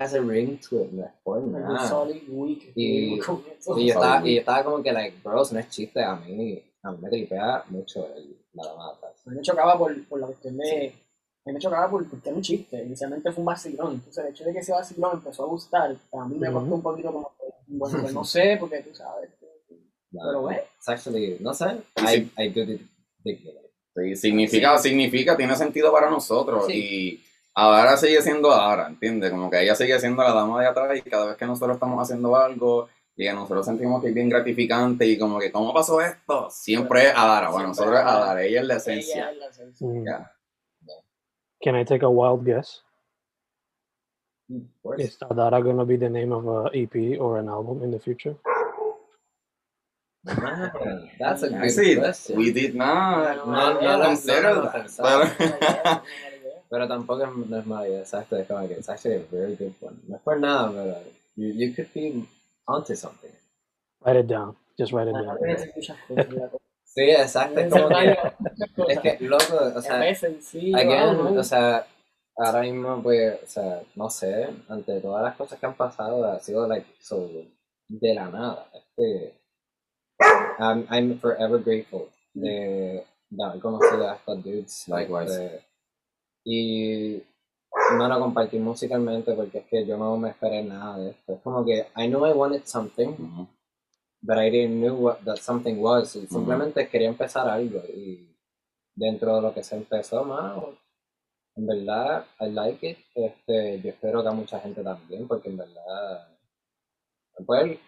[0.00, 2.08] Hace ring to it, no es por Un nada.
[2.10, 2.72] Y-.
[2.74, 3.42] Y yo
[3.78, 6.98] estaba, y yo estaba como que, like, bro, no es chiste, a mí, a mí
[7.00, 9.22] me tripea mucho el, la dama de atrás.
[9.26, 10.94] A mí me chocaba por, por la cuestión de.
[11.44, 12.82] A mí me chocaba por, porque era un chiste.
[12.82, 13.94] Inicialmente fue un vacilón.
[13.94, 16.82] Entonces, el hecho de que ese vacilón empezó a gustar, a mí me costó un
[16.82, 17.44] poquito como que.
[17.66, 19.30] Bueno, pues no sé, porque tú sabes.
[20.12, 20.60] Pero bueno.
[20.78, 22.30] It's actually, no sé, Sí.
[22.36, 22.80] I, I do it.
[23.94, 26.66] Sí, significa, significa, tiene sentido para nosotros.
[26.66, 26.72] Sí.
[26.72, 29.30] Y Adara sigue siendo Adara, ¿entiendes?
[29.30, 32.02] Como que ella sigue siendo la dama de atrás y cada vez que nosotros estamos
[32.02, 36.00] haciendo algo y que nosotros sentimos que es bien gratificante y como que, ¿cómo pasó
[36.00, 36.48] esto?
[36.50, 37.50] Siempre es Adara.
[37.50, 38.42] Bueno, nosotros es Adara.
[38.42, 39.30] Ella es la Ella esencia.
[39.30, 39.86] es la esencia.
[39.86, 40.04] Mm.
[40.06, 40.32] Ya.
[41.62, 42.82] Can I take a wild guess?
[44.50, 45.02] Of course.
[45.04, 48.34] Is Adara gonna be the name of a EP or an album in the future?
[50.24, 52.36] Man, that's a good see, question.
[52.36, 54.90] we did not, No, no, no, no, consider no, no, that.
[54.96, 56.02] Pero-
[56.70, 59.56] Pero tampoco es, no es mala idea, exacto, es como que it's actually a very
[59.56, 59.96] good one.
[60.08, 61.02] No es por nada, pero
[61.36, 62.24] you, you could be
[62.66, 63.28] onto something.
[64.00, 64.56] Write it down.
[64.78, 65.38] Just write it down.
[66.84, 68.16] Sí, exacto, es como que,
[68.88, 71.86] es que, loco, o sea, again, o sea,
[72.36, 76.38] ahora mismo, pues, o sea, no sé, ante todas las cosas que han pasado, ha
[76.40, 77.28] sido, like, so,
[77.88, 79.34] de la nada, este,
[80.58, 84.88] I'm, I'm forever grateful de, de haber conocido a estos dudes.
[84.88, 85.44] Likewise.
[85.44, 85.66] este,
[86.44, 87.22] y
[87.96, 91.34] no lo compartí musicalmente porque es que yo no me esperé nada de esto.
[91.34, 93.48] Es como que I knew I wanted something, Ujú.
[94.22, 96.16] but I didn't know what that something was.
[96.16, 98.28] Y simplemente quería empezar algo y
[98.94, 100.76] dentro de lo que se empezó, mano,
[101.56, 102.98] en verdad, I like it.
[103.14, 106.28] Este, yo espero que a mucha gente también, porque en verdad,
[107.46, 107.78] pues,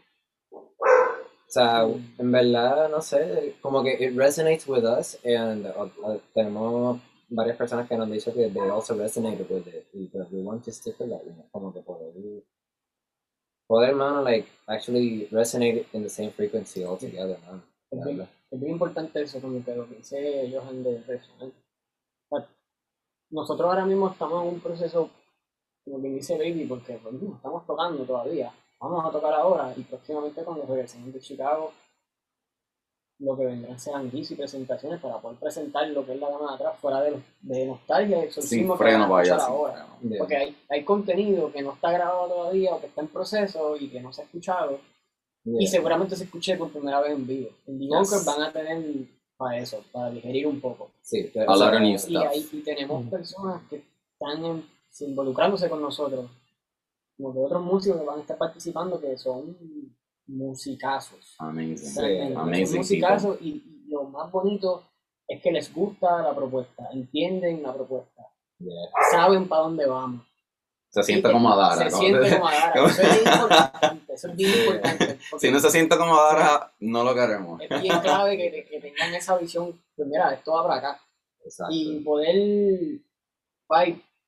[1.55, 1.87] sea,
[2.19, 7.57] en verdad, no sé, como que it resonates with us and uh, uh, tenemos varias
[7.57, 10.65] personas que nos han dicho que they also resonated with it y que we want
[10.65, 12.13] to stick with that, you know, como que poder,
[13.67, 17.63] poder, mano, like, actually resonate in the same frequency altogether, man.
[17.91, 21.53] Es bien, es bien importante eso, como que lo que dice Johan de resonar.
[22.31, 22.45] But
[23.31, 25.11] Nosotros ahora mismo estamos en un proceso,
[25.85, 28.53] como quien dice Baby, porque pues, estamos tocando todavía.
[28.85, 31.73] Vamos a tocar ahora y próximamente cuando regresemos de Chicago,
[33.21, 36.49] lo que vendrán serán gigs y presentaciones para poder presentar lo que es la gama
[36.51, 39.37] de atrás fuera de, los- de nostalgia y Sin exorcismo que freno, vaya.
[39.37, 39.87] ahora.
[40.01, 40.17] freno.
[40.19, 43.89] Porque hay, hay contenido que no está grabado todavía o que está en proceso y
[43.89, 44.79] que no se ha escuchado.
[45.47, 45.71] Y Yeah.
[45.71, 47.51] seguramente se escuche por primera vez en vivo.
[47.67, 48.25] En The Yes.
[48.25, 48.83] Van a tener
[49.37, 50.91] para eso, para digerir un poco.
[51.03, 52.25] Sí, A o sea, lot of new Y, stuff.
[52.31, 54.65] ahí, y tenemos personas que están en-
[55.01, 56.31] involucrándose con nosotros,
[57.17, 59.57] como que otros músicos que van a estar participando que son
[60.27, 61.35] musicazos.
[61.39, 61.79] Amazing.
[62.67, 64.85] Son musicazos y, y lo más bonito
[65.27, 68.23] es que les gusta la propuesta, entienden la propuesta,
[68.59, 68.75] yeah.
[69.11, 70.27] saben para dónde vamos.
[70.91, 71.77] Se siente como Adara.
[71.77, 71.97] Se ¿no?
[71.99, 72.87] siente como Adara.
[72.87, 74.15] Eso es importante.
[74.15, 75.19] Eso es bien importante.
[75.39, 77.61] Si no se siente como Adara, no lo queremos.
[77.61, 81.01] es bien clave que, que tengan esa visión, pues mira, esto va para acá.
[81.45, 81.75] Exacto.
[81.75, 83.01] Y poder,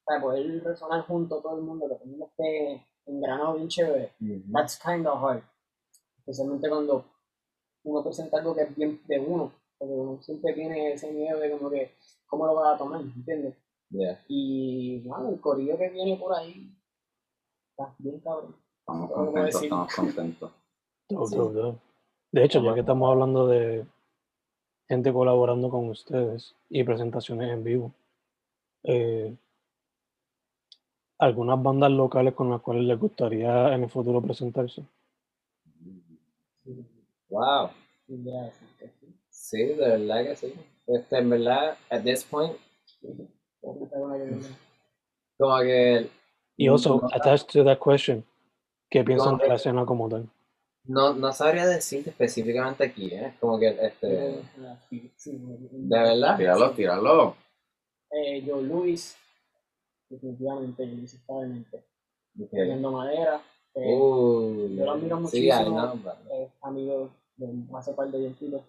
[0.07, 3.69] para poder resonar junto a todo el mundo, que todo el mundo esté engranado bien
[3.69, 4.13] chévere,
[4.53, 5.43] that's kind of hard.
[6.19, 7.05] Especialmente cuando
[7.85, 11.51] uno presenta algo que es bien de uno, porque uno siempre tiene ese miedo de
[11.51, 13.01] como que, ¿cómo lo vas a tomar?
[13.01, 13.57] ¿Entiendes?
[13.91, 14.25] Yeah.
[14.29, 16.73] Y bueno, el corillo que viene por ahí
[17.71, 18.57] está bien cabrón.
[18.81, 20.51] Estamos contentos, estamos contentos.
[21.09, 21.37] Sí.
[22.33, 23.87] De hecho, ya que estamos hablando de
[24.89, 27.93] gente colaborando con ustedes y presentaciones en vivo,
[28.83, 29.37] eh,
[31.19, 34.83] algunas bandas locales con las cuales les gustaría en el futuro presentarse.
[37.29, 37.71] Wow.
[38.07, 38.93] Decir
[39.31, 39.65] sí.
[39.65, 40.55] De verdad que sí.
[40.87, 42.57] Este, en verdad, at this point,
[45.37, 46.09] como que
[46.57, 48.25] Y also, no, attached to that question,
[48.89, 50.29] ¿qué piensan de la escena como tal?
[50.87, 53.35] no, no sabría decirte específicamente aquí, ¿eh?
[53.41, 56.37] Como que, este, de verdad.
[56.37, 57.37] Tíralo, tíralo.
[58.11, 59.17] Eh, Joe Luis,
[60.09, 61.85] definitivamente, Joe Luis está de mente.
[62.41, 62.51] Ok.
[62.51, 63.43] Tremendo madera,
[63.75, 65.65] eh, Uh, yo lo admiro sí, muchísimo.
[65.77, 68.63] know, but- es amigo de hace par de tiempitos.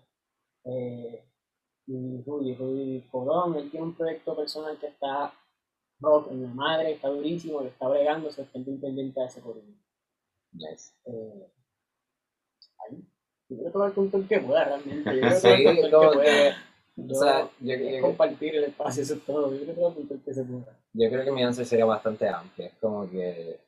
[0.66, 1.24] Eh,
[1.88, 5.34] y Rudy, Rudy Colón, él tiene un proyecto personal que está
[6.02, 9.74] rock en la madre, está durísimo, le está bregando, se está pendiente a ese corillo.
[10.52, 10.94] Nice.
[11.06, 11.52] Eh,
[12.80, 13.04] ahí.
[13.50, 15.16] Yo que va con todo el que pueda realmente.
[15.16, 16.58] Yo creo que Sí, va con todo el que pueda.
[16.98, 19.54] O Yo- sea, yo, yo- compartir el espacio, eso es todo.
[19.54, 20.46] Yo creo que se
[20.94, 22.68] yo creo mi answer sería bastante amplia.
[22.68, 23.60] Es como que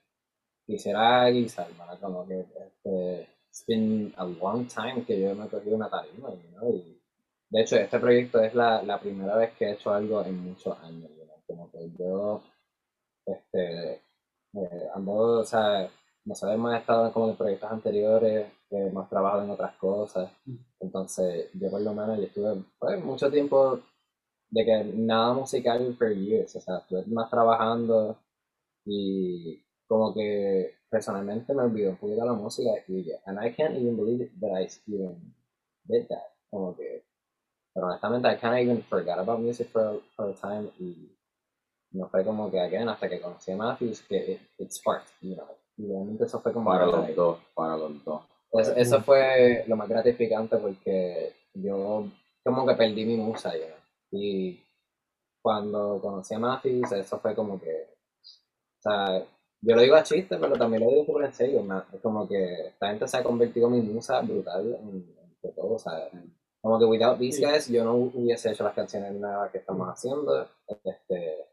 [0.66, 2.00] quisiera guisar, ¿verdad?
[2.00, 6.30] Como que este, it's been a long time que yo me he cogido una tarima,
[6.58, 7.00] know, y
[7.50, 10.78] de hecho este proyecto es la, la primera vez que he hecho algo en muchos
[10.80, 12.42] años, know, como que yo,
[13.26, 13.94] este,
[14.54, 15.90] eh, ando, o sea,
[16.30, 20.32] nosotros hemos estado como en proyectos anteriores, que hemos trabajado en otras cosas,
[20.80, 23.80] entonces yo por lo menos yo estuve pues, mucho tiempo
[24.52, 28.16] de que nada musical for years, o sea, estuve más trabajando
[28.86, 33.98] y como que personalmente me olvidó un poquito la música y and I can't even
[33.98, 35.34] believe it that I even
[35.86, 37.06] did that, como que,
[37.74, 41.10] pero honestamente I of even forgot about music for, for a time y
[41.92, 45.36] no fue como que again hasta que conocí a Matthews que it, it sparked, you
[45.36, 48.22] know, y realmente eso fue como Para los dos, para los dos.
[48.54, 52.06] eso, eso fue lo más gratificante porque yo
[52.44, 53.76] como que perdí mi musa ya.
[54.12, 54.60] Y
[55.42, 59.24] cuando conocí a Matthews, eso fue como que, o sea,
[59.62, 61.84] yo lo digo a chiste, pero también lo digo súper en serio.
[61.94, 65.76] Es como que esta gente se ha convertido en mi musa brutal en, en todo,
[65.76, 66.10] o sea,
[66.62, 70.46] como que without these guys yo no hubiese hecho las canciones nuevas que estamos haciendo.
[70.84, 71.46] Este,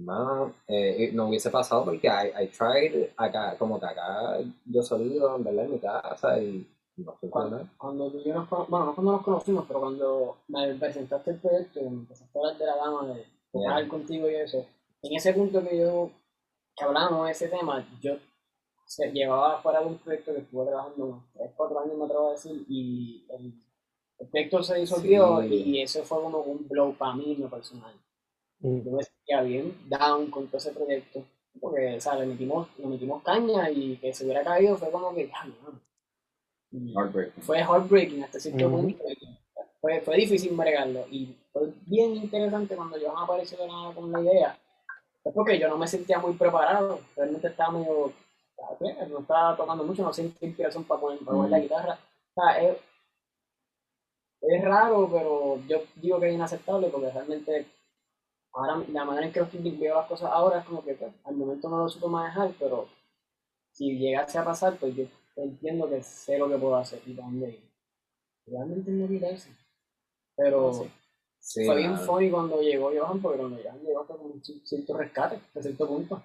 [0.00, 4.82] Mano, eh, y no hubiese pasado porque I, I tried acá, como que acá yo
[4.82, 8.48] solido, en verdad, en mi casa y no fue para Cuando, tú y yo nos
[8.68, 12.40] bueno, no cuando nos conocimos, pero cuando me presentaste el proyecto y me empezaste a
[12.42, 13.88] hablar de la dama, de tocar Yeah.
[13.88, 14.66] contigo y eso,
[15.02, 16.10] en ese punto que yo,
[16.76, 18.16] que hablamos de ese tema, yo
[18.86, 22.28] se llevaba fuera de un proyecto que estuve trabajando unos 3, 4 años, me atrevo
[22.28, 23.52] a decir, y el,
[24.18, 25.54] el proyecto se disolvió Sí.
[25.54, 27.94] y eso fue como un blow para mí en lo personal.
[28.60, 28.80] Mm.
[28.84, 31.24] Yo me sentía bien down con todo ese proyecto,
[31.60, 35.14] porque, o sea, le metimos, le metimos caña y que se hubiera caído fue como
[35.14, 35.80] que, ya, no.
[36.70, 37.42] Heartbreaking.
[37.42, 38.76] fue heartbreaking hasta cierto Ujú.
[38.82, 39.04] punto.
[39.80, 44.20] Fue, fue difícil bregarlo y fue bien interesante cuando Johan apareció de nada con la
[44.20, 44.58] idea.
[45.24, 48.12] Es porque yo no me sentía muy preparado, realmente estaba medio,
[48.56, 49.08] ¿sabes?
[49.08, 51.62] no estaba tocando mucho, no sentía inspiración para poner, para poner la Mm.
[51.62, 51.98] guitarra.
[52.34, 52.76] O sea, es,
[54.42, 57.66] es raro, pero yo digo que es inaceptable porque realmente
[58.52, 61.36] ahora la manera en que estoy- veo las cosas ahora es como que pues, al
[61.36, 62.88] momento no lo supo manejar, pero
[63.72, 65.04] si llegase a pasar, pues yo
[65.36, 67.70] entiendo que sé lo que puedo hacer y dónde ir.
[68.46, 69.50] Realmente no quitarse.
[70.36, 70.90] Pero Sí.
[71.40, 75.36] Sí, fue bien funny cuando llegó Johan, porque cuando Johan llegó un ci- cierto rescate,
[75.36, 76.20] hasta cierto punto.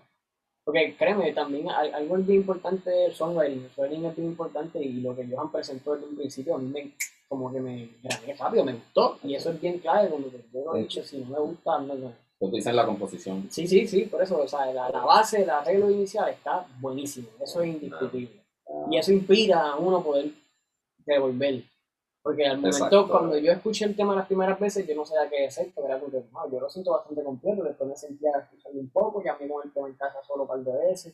[0.66, 4.94] Porque créeme, también al- algo bien importante del songwriting, el songwriting es bien importante y
[5.02, 6.96] lo que Johan presentó desde un principio a mí me,
[7.34, 10.10] como que me grabé rápido, me gustó y eso es bien clave,
[10.54, 12.14] yo lo he dicho, si no me gusta, no.
[12.40, 13.48] Tú dices la composición.
[13.50, 17.28] Sí, sí, sí, por eso, o sea, la, la base, el arreglo inicial está buenísimo,
[17.42, 18.44] eso es indiscutible.
[18.92, 20.30] Y eso inspira a uno poder
[21.06, 21.64] devolver.
[22.22, 23.10] Porque al momento, Exacto.
[23.10, 26.00] cuando yo escuché el tema las primeras veces, yo no sabía qué decir, porque era
[26.00, 29.36] como que, "No, yo lo siento bastante completo, después me sentía escuchando un poco, ya
[29.40, 31.14] me con el tema en casa solo un par de veces,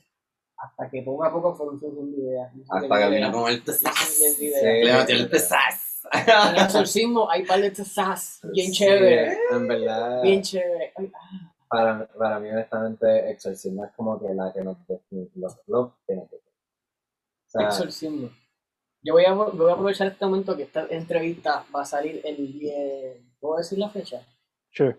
[0.58, 2.52] hasta que poco a poco fueron surgiendo ideas.
[2.70, 5.30] Hasta que vino con el Le metió el.
[6.12, 10.94] En el exorcismo hay par de tesas, bien Sí, chévere, En verdad, bien chévere.
[10.98, 15.56] Ah, para, para mí, honestamente, Exorcismo es como que la que nos define, los.
[15.68, 15.94] O
[17.48, 18.30] sea, exorcismo.
[19.02, 22.60] Yo voy a, voy a aprovechar este momento que esta entrevista va a salir el
[22.60, 24.22] 10, ¿puedo decir la fecha?
[24.72, 24.98] Sure.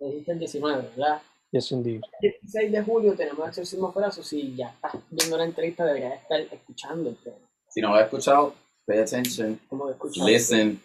[0.00, 1.20] Me dijiste el 19, ¿verdad?
[1.50, 2.00] Yes, indeed.
[2.20, 4.22] El 16 de julio tenemos Exorcismo Ferazo.
[4.22, 7.36] Si ya estás viendo la entrevista, deberías estar escuchando el tema.
[7.68, 8.54] Si no lo has escuchado,
[8.90, 9.90] pay attention, Como
[10.26, 10.80] listen.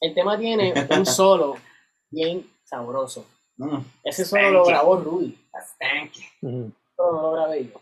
[0.00, 1.56] El tema tiene un solo
[2.10, 3.26] bien sabroso.
[3.56, 3.78] Mm.
[4.02, 5.38] Ese solo lo grabó Rudy.
[5.78, 6.48] Thank you.
[6.48, 6.72] Mhm.
[6.96, 7.80] Solo lo grabé yo.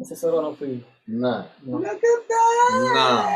[0.00, 0.86] Ese solo no fui yo.
[1.06, 1.46] No.
[1.62, 1.78] No.
[1.80, 3.28] No.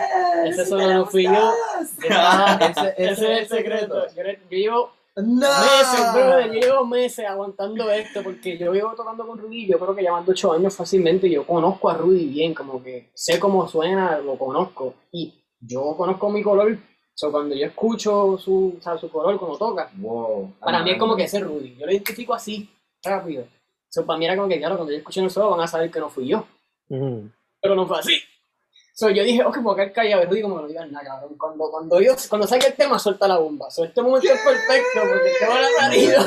[0.44, 1.52] Ese solo no fui yo.
[1.80, 2.06] Ese-
[2.70, 4.06] Ese, ese es el secreto.
[4.14, 5.48] Yo, yo llevo No.
[5.48, 9.94] meses, brother, yo llevo meses aguantando esto porque yo llevo tocando con Rudy, yo creo
[9.94, 14.18] que llevando ocho años fácilmente, yo conozco a Rudy bien, como que sé cómo suena,
[14.18, 16.76] lo conozco y yo conozco mi color,
[17.14, 20.54] so cuando yo escucho su, o sea, su color cuando toca, Wow.
[20.60, 22.68] para mí es como que ese es Rudy, yo lo identifico así,
[23.02, 23.46] rápido.
[23.88, 25.90] So, para mí era como que, claro, cuando yo escuché el solo van a saber
[25.90, 26.44] que no fui yo,
[26.88, 28.18] pero no fue así.
[28.98, 31.36] So, yo dije, ok, porque el callado y Rudy como que no digas nada, cabrón.
[31.36, 33.70] Cuando, cuando, yo, cuando saque el tema, suelta la bomba.
[33.70, 36.22] So, este momento es perfecto porque el tema lo ha salido.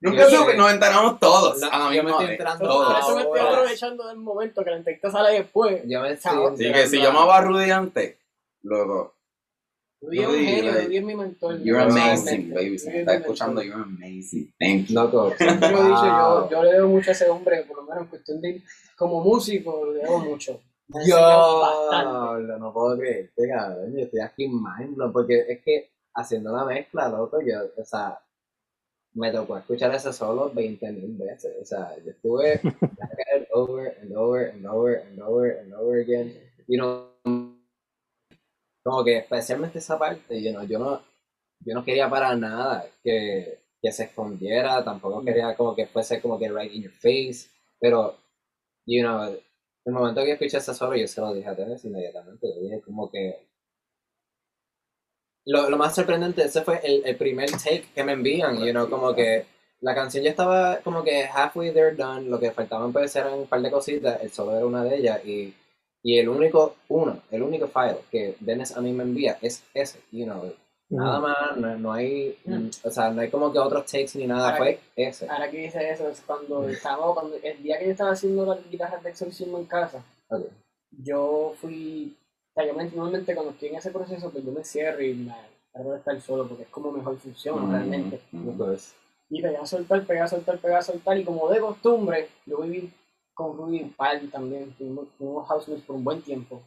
[0.00, 1.60] Nunca supe, nos enteramos todos.
[1.60, 2.86] No, a la yo me estoy enterando todos.
[2.86, 5.82] Por eso me estoy aprovechando del momento que la entrevista sale después.
[5.86, 8.16] Yo me estoy Así que si llamaba a Rudy antes,
[8.62, 9.14] luego,
[10.00, 11.62] Rudy es un genio, Rudy es mi mentor.
[11.62, 12.78] you're amazing, baby.
[12.78, 14.50] Si me es estás mi escuchando, you're amazing.
[14.58, 14.94] Thank you.
[14.94, 15.34] Loco.
[15.36, 18.04] Siempre lo he dicho, yo, yo le debo mucho a ese hombre, por lo menos
[18.04, 18.62] en cuestión de,
[18.96, 20.58] como músico, le debo mucho.
[21.06, 23.92] Yo no puedo creerte, cabrón.
[23.96, 28.18] Yo estoy aquí mind blown, porque es que haciendo la mezcla, loco, yo, o sea,
[29.14, 31.56] me tocó escuchar ese solo 20 mil veces.
[31.60, 32.60] O sea, yo estuve
[33.52, 36.34] over and over and over and over and over again.
[36.66, 37.14] You know,
[38.82, 41.00] como que especialmente esa parte, you know, yo no,
[41.60, 46.38] yo no quería para nada que, que se escondiera, tampoco quería como que fuese como
[46.38, 47.48] que right in your face,
[47.80, 48.16] pero,
[48.86, 49.34] you know,
[49.84, 52.46] el momento que escuché ese solo, yo se lo dije a Tennis inmediatamente.
[52.48, 53.48] Le dije como que.
[55.46, 58.58] Lo, lo más sorprendente, ese fue el, el primer take que me envían.
[58.64, 59.44] You know, como que
[59.80, 62.28] la canción ya estaba como que halfway there done.
[62.30, 64.22] Lo que faltaban pues eran un par de cositas.
[64.22, 65.24] El solo era una de ellas.
[65.24, 65.54] Y,
[66.02, 70.00] y el único, uno, el único file que Dennis a mí me envía es ese.
[70.10, 70.54] You know,
[70.96, 72.38] nada más, no, no hay.
[72.44, 72.68] Mm.
[72.84, 74.46] O sea, no hay como que otros takes ni nada.
[74.46, 75.28] Ahora Fue ese.
[75.28, 78.58] Ahora que dice eso, es cuando estaba, cuando, el día que yo estaba haciendo las
[78.70, 80.02] guitarras de exorcismo en casa,
[80.90, 82.16] yo fui,
[82.50, 85.14] o sea, yo me- normalmente cuando estoy en ese proceso, pues yo me cierro y
[85.14, 85.34] me
[85.72, 88.20] trato de estar solo, porque es como mejor funciona Mm, realmente.
[88.32, 88.48] mm.
[88.50, 88.94] Entonces,
[89.30, 92.58] Y pegar a soltar, pegar a soltar, pegar a soltar, y como de costumbre, yo
[92.58, 92.92] viví
[93.32, 96.62] con Rudy en Pal también, tuvimos, tuvimos housemates por un buen tiempo.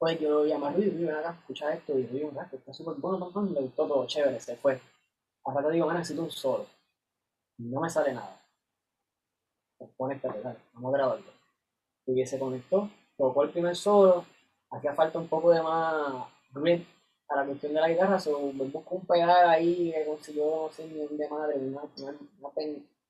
[0.00, 2.94] Pues yo llamé a Rudy, ven acá, escucha esto, y Rudy, un rato, está súper
[2.94, 4.80] bueno, le gustó todo, chévere, se fue.
[5.44, 6.66] A rato digo, man, necesito un solo.
[7.58, 8.40] No me sale nada.
[9.76, 11.30] Pues conéctate, dale, vamos a grabarlo.
[12.06, 12.88] Y se conectó,
[13.18, 14.24] tocó el primer solo,
[14.70, 16.24] hacía falta un poco de más
[16.54, 16.88] grit
[17.28, 20.72] a la cuestión de la guitarra, so, me busco un pedal ahí que consiguió, no
[20.72, 22.48] sé dónde madre, una, una, una,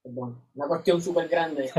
[0.03, 1.71] perdón, una cuestión súper grande.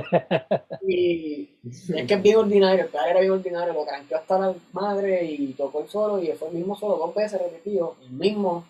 [0.88, 4.54] y es que es bien ordinario, el pedal era bien ordinario, lo cranqueó hasta la
[4.74, 8.66] madre y tocó el solo y fue el mismo solo dos veces repetido, el mismo,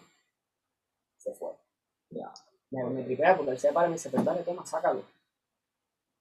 [1.17, 1.49] se fue.
[2.09, 2.31] ya,
[2.71, 5.03] Me, me tripea porque él se para y me dice, pues dale, toma, sácalo.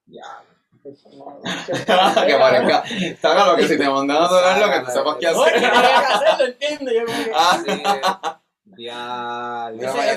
[0.07, 0.43] ya.
[0.83, 2.85] Pues, que parezca.
[3.21, 5.63] Sácalo que si te mandan a tocar lo que tú sepas qué hacer.
[5.63, 6.95] no que hacerlo, ¿entiendes?
[6.95, 8.41] Yo como que- Ah,
[8.79, 9.71] Ya,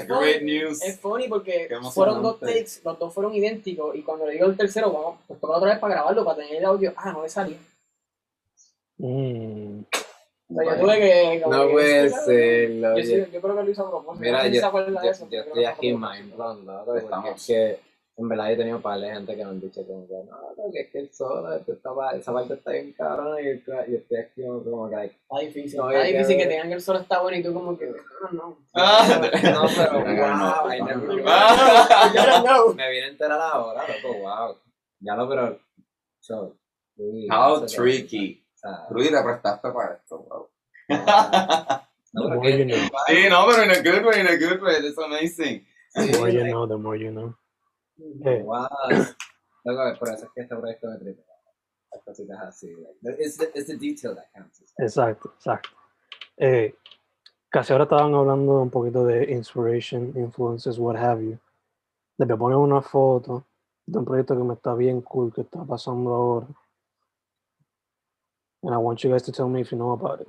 [0.08, 0.20] funny.
[0.20, 0.82] great news.
[0.84, 4.58] Es funny porque fueron dos takes, los dos fueron idénticos y cuando le digo el
[4.58, 7.30] tercero, vamos, pues toca otra vez para grabarlo, para tener el audio, ah, no le
[7.30, 7.58] salió.
[8.98, 9.82] Mm.
[10.50, 11.44] O sea, yo tuve que...
[11.48, 14.22] No que- puede yo, ser, lo- sí- yo creo que lo hizo a propósito.
[14.24, 17.36] Mira, no yo, yo, yo estoy aquí mind blown, Estamos.
[17.36, 17.80] es que
[18.16, 20.38] en verdad yo he tenido par de gente que me han dicho como que no,
[20.56, 24.44] no, que es que el solo, esa parte está bien cabrona y, y estoy aquí
[24.44, 27.38] como, que like, Está difícil, No, está difícil que tengan que el solo está bueno
[27.38, 28.58] y tú como que, no, no.
[28.76, 29.20] Ah.
[29.52, 31.24] no, pero wow, I never.
[31.26, 32.12] Ah.
[32.14, 32.74] I don't know.
[32.76, 34.58] me viene a enterar ahora, loco, wow.
[35.00, 35.60] Ya lo, pero,
[36.20, 36.56] so,
[36.98, 38.40] uy, How no sé qué- tricky.
[38.92, 40.50] Rudy, te prestaste para esto, bro.
[42.14, 42.78] no, The more que- you know.
[43.08, 44.76] Sí, no, pero in a good way, in a good way.
[44.80, 45.66] It's amazing.
[45.96, 47.36] The more you know, the more you know.
[48.26, 48.68] Eh, Wow.
[49.66, 51.26] Loco, por eso es que este proyecto me tripea.
[51.92, 52.74] Las cositas así.
[53.02, 53.38] like, it's
[53.68, 54.62] the detail that counts.
[54.78, 55.70] Exacto, exacto.
[56.38, 56.74] Eh,
[57.50, 61.38] casi ahora estaban hablando un poquito de inspiration, influences, what have you.
[62.18, 63.46] Les voy a poner una foto
[63.86, 66.48] de un proyecto que me está bien cool, que está pasando ahora.
[68.64, 70.28] And I want you guys to tell me if you know about it.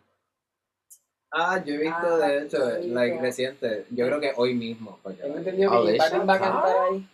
[1.32, 2.94] Ah, yo he visto Ah, de hecho, visto.
[2.94, 3.86] like reciente.
[3.90, 4.98] Yo creo que hoy mismo.
[5.02, 7.08] Porque, Tengo like, entendido que J Alicia Balvin va a cantar ahí.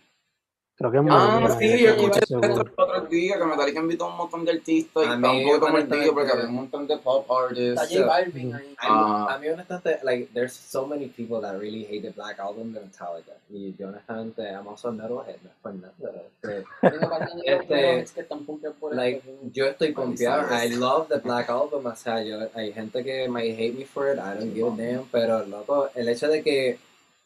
[0.81, 4.05] Creo que es Ah, Madonna, sí, yo escuché esto el otro día, que Metallica invitó
[4.05, 6.45] a un montón de artistas y A estaba mí, un poco convertido honestamente, porque había
[6.45, 7.97] un montón de pop Está artists.
[7.97, 8.75] J Balvin ahí.
[8.79, 9.27] Ah.
[9.29, 12.79] A mí honestamente, like, there's so many people that really hate the Black Album de
[12.79, 13.33] Metallica.
[13.49, 16.23] Y yo honestamente, I'm also a metalhead, no es por nada, pero,
[16.81, 19.23] este, los Este, like,
[19.53, 23.55] yo estoy pompeado, I love the Black Album, o sea, yo, hay gente que might
[23.55, 26.79] hate me for it, I don't give a damn, pero loco, el hecho de que,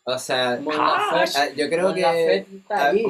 [0.07, 2.01] o sea, Laferte- ah, yo creo que...
[2.01, 3.05] Laferte está ahí.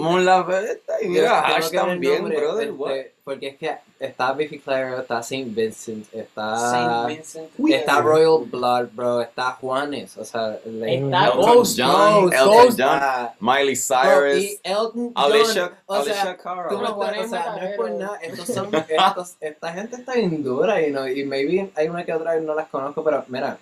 [1.07, 2.69] Mira, tengo Ash que ver el también, brother.
[2.69, 6.57] este, porque es que está Biffy Clyro, está Saint Vincent, está...
[6.57, 7.49] Saint Vincent.
[7.69, 12.53] Está Royal Blood, bro, está Juanes, o sea, like, Está Elton Ghost, John, Ghost, Elton
[12.53, 12.79] Ghost.
[12.79, 16.67] John, ah, Miley Cyrus, y Elton John, Alicia, o sea, Alicia Cara.
[16.67, 20.91] o sea, no es por nada, estos son, estos, esta gente está bien dura y,
[20.91, 23.57] no, y maybe hay una que otra que no las conozco, pero mira,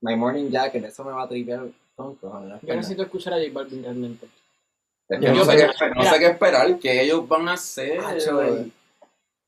[0.00, 1.60] My Morning Jacket, eso me va a tripear
[2.00, 4.26] no Yo necesito escuchar a J Balvin realmente.
[5.08, 6.10] Es que Yo no, sé qué, no mira.
[6.12, 8.00] sé qué esperar, que ellos van a hacer.
[8.00, 8.40] Macho,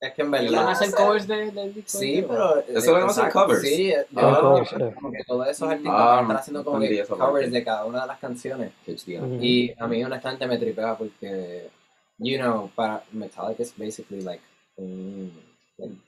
[0.01, 0.69] Es que en ¿Van a verdad...
[0.71, 1.97] hacer covers de, del disco?
[1.97, 2.59] Sí, pero...
[2.59, 3.61] Eso es lo que van a hacer, covers.
[3.61, 4.37] Sí, yo Ah,
[4.67, 4.93] creo que eh.
[4.95, 7.63] como que todos esos artistas Ah, van a estar no haciendo como que covers de
[7.63, 8.71] cada una de las canciones.
[9.39, 11.69] Y a mí honestamente me tripea porque,
[12.17, 14.43] you know, para Metallica es basically like,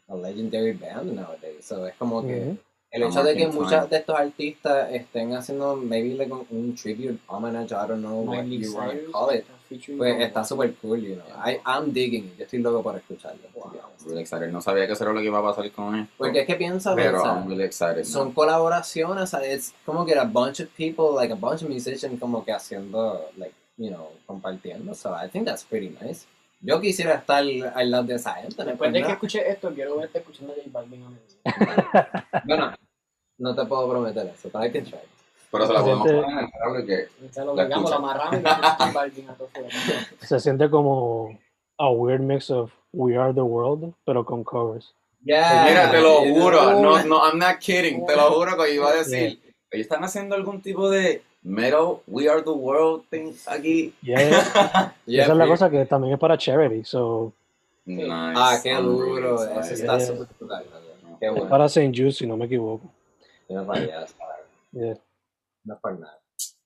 [0.10, 1.64] a legendary band nowadays.
[1.66, 2.58] So es como que.
[2.96, 7.72] El hecho de que muchos de estos artistas estén haciendo maybe like un, tribute, homage,
[7.72, 9.46] I don't know what you want to call it.
[9.98, 11.26] Pues está super cool, you know.
[11.44, 12.38] I, I'm digging it.
[12.38, 13.50] Yo estoy loco por escucharlo.
[13.56, 14.06] honest.
[14.06, 14.52] Really excited.
[14.52, 16.14] No sabía que eso era lo que iba a pasar con esto.
[16.18, 18.04] Porque es que piensa, pero o sea, I'm really excited.
[18.06, 21.70] son colaboraciones, o sea, es como que a bunch of people, like a bunch of
[21.70, 26.26] musicians como que haciendo, like, you know, compartiendo, so I think that's pretty nice.
[26.62, 27.44] Yo quisiera estar
[27.76, 30.70] al lado de esa gente, Después de que escuché esto, quiero verte escuchando a J
[30.72, 31.04] Balvin.
[32.46, 32.74] Bueno,
[33.38, 35.00] no te puedo prometer eso, pero I can try.
[35.52, 38.42] Pero se la podemos poner en el canal que Se lo La digamos, lo amarramos
[38.42, 40.26] y.
[40.26, 41.38] Se siente como
[41.78, 44.94] a weird mix of We Are the World, pero con covers.
[45.24, 48.90] Yeah, Mira, te lo juro, no, no, I'm not kidding, te lo juro que iba
[48.90, 49.40] a decir.
[49.72, 53.94] Ellos están haciendo algún tipo de metal, we are the world thing aquí.
[54.02, 54.94] Yeah, yeah.
[55.08, 57.34] Yeah, Esa es la cosa que también es para charity, so
[57.86, 58.08] Nice.
[58.12, 60.06] Ah, qué duro, eso está Yeah.
[60.06, 60.66] súper brutal,
[61.04, 61.20] ¿no?
[61.20, 61.50] Qué es bueno.
[61.50, 61.92] para St.
[61.96, 62.90] Jude, si no me equivoco.
[63.48, 64.06] Para allá,
[64.72, 64.98] Yeah.
[65.64, 66.20] no por nada.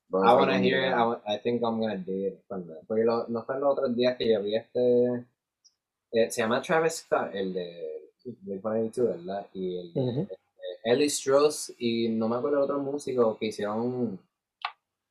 [0.08, 0.94] Bro, I wanna hear it.
[0.94, 2.42] I, I think I'm gonna do it.
[2.48, 2.80] from there.
[2.88, 5.26] Porque lo- no fue los otros días que yo vi este.
[6.12, 9.46] eh, se llama Travis Scott, el de Blink-182, ¿verdad?
[9.54, 10.38] Y el de este,
[10.84, 14.20] Ellie Strauss y no me acuerdo de otro músico que hicieron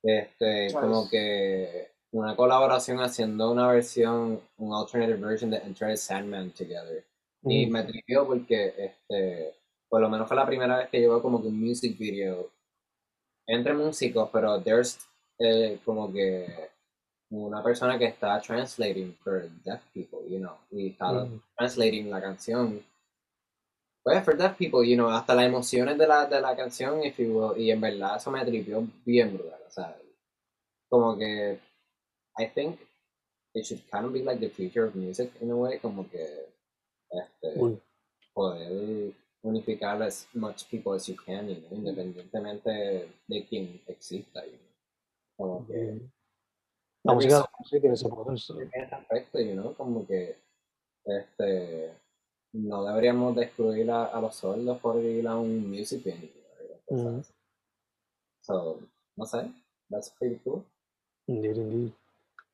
[0.02, 7.04] este como que una colaboración haciendo una versión, un alternative version de Enter Sandman together.
[7.44, 9.54] Y me tripió porque, este,
[9.88, 12.50] por lo menos fue la primera vez que veo como que un music video
[13.46, 14.98] entre músicos, pero there's
[15.38, 16.46] eh, como que
[17.30, 21.40] una persona que está translating for deaf people, you know, y está Mm.
[21.56, 22.82] translating la canción.
[24.02, 27.18] Pues for deaf people, you know, hasta las emociones de la, de la canción, if
[27.18, 29.96] you will, y en verdad eso me tripió bien brutal, o sea,
[30.88, 31.58] como que
[32.38, 32.80] I think
[33.54, 36.24] it should kind of be like the future of music in a way, como que
[37.10, 37.78] este, Uy.
[38.32, 39.12] poder
[39.42, 44.44] unificar as much people as you can, you know, independientemente de quién exista.
[44.44, 44.68] you know.
[45.36, 46.00] Como que.
[47.04, 48.38] La música sí tiene ese poder.
[48.38, 48.60] so.
[48.60, 50.36] en ese aspecto, you know, como que
[51.04, 51.94] este
[52.52, 56.30] no deberíamos de excluir a, a los sordos por ir a un music venue.
[56.90, 57.32] así.
[58.42, 58.80] So,
[59.16, 59.52] no sé,
[59.90, 60.64] that's pretty cool.
[61.26, 61.92] Indeed, indeed.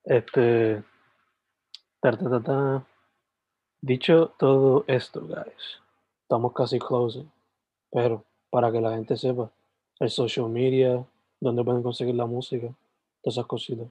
[0.04, 0.82] Este.
[2.00, 2.86] ta, ta, ta, ta.
[3.80, 5.80] Dicho todo esto, guys,
[6.34, 7.30] estamos casi closing.
[7.90, 9.50] Pero para que la gente sepa,
[10.00, 11.04] el social media,
[11.40, 12.66] dónde pueden conseguir la música,
[13.22, 13.86] todas esas cositas.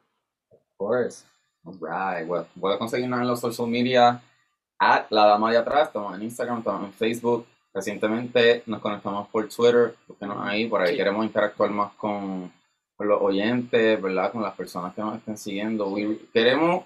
[0.52, 1.26] Of course.
[1.66, 4.22] Alright, well, puedes conseguirnos en los social media
[4.80, 7.46] at la dama de atrás, estamos en Instagram, estamos en Facebook.
[7.74, 10.98] Recientemente nos conectamos por Twitter, búsquenos ahí, por ahí Sí.
[10.98, 12.52] queremos interactuar más con,
[12.98, 14.32] con los oyentes, ¿verdad?
[14.34, 15.88] Con las personas que nos estén siguiendo.
[15.88, 16.84] We- queremos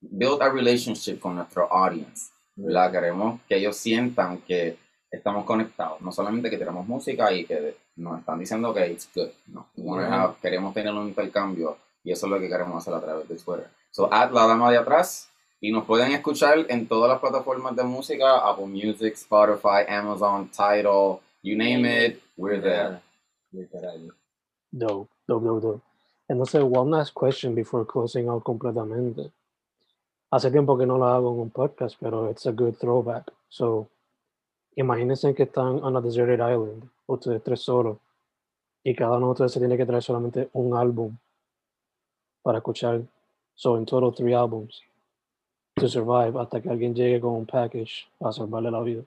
[0.00, 2.92] build a relationship con nuestro audience, ¿verdad?
[2.92, 4.78] Queremos que ellos sientan que
[5.10, 9.28] estamos conectados, no solamente que tenemos música y que nos están diciendo que it's good,
[9.48, 9.66] no.
[9.76, 13.36] Have- queremos tener un intercambio y eso es lo que queremos hacer a través de
[13.36, 13.68] Twitter.
[13.90, 15.28] So, at la dama de atrás
[15.60, 21.18] y nos pueden escuchar en todas las plataformas de música, Apple Music, Spotify, Amazon, Tidal,
[21.42, 23.00] you name it, we're there.
[23.52, 24.12] Literal.
[24.70, 25.82] Dope, dope, dope, dope.
[26.28, 29.32] Entonces, one last question before closing out completamente.
[30.30, 33.24] Hace tiempo que no la hago en un podcast, pero it's a good throwback.
[33.48, 33.88] So,
[34.76, 37.98] imagínense que están on a deserted island, ustedes tres solos,
[38.84, 41.16] y cada uno de ustedes se tiene que traer solamente un álbum
[42.42, 43.02] para escuchar.
[43.54, 44.82] So, in total, three albums.
[45.80, 49.02] to survive hasta que alguien llegue con un package para salvarle la vida.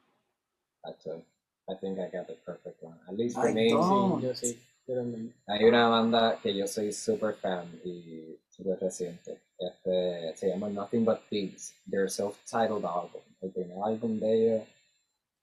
[0.84, 1.24] Actually,
[1.70, 2.98] I think I got the perfect one.
[3.08, 3.70] At least for I me.
[3.70, 4.22] don't.
[4.22, 4.58] Yo sí,
[4.88, 5.34] yo también.
[5.48, 9.40] Hay una banda que yo soy super fan y super reciente.
[9.58, 11.74] Este, se llama Nothing But Thieves.
[11.90, 13.22] Their self-titled album.
[13.42, 14.68] El primer álbum de ellos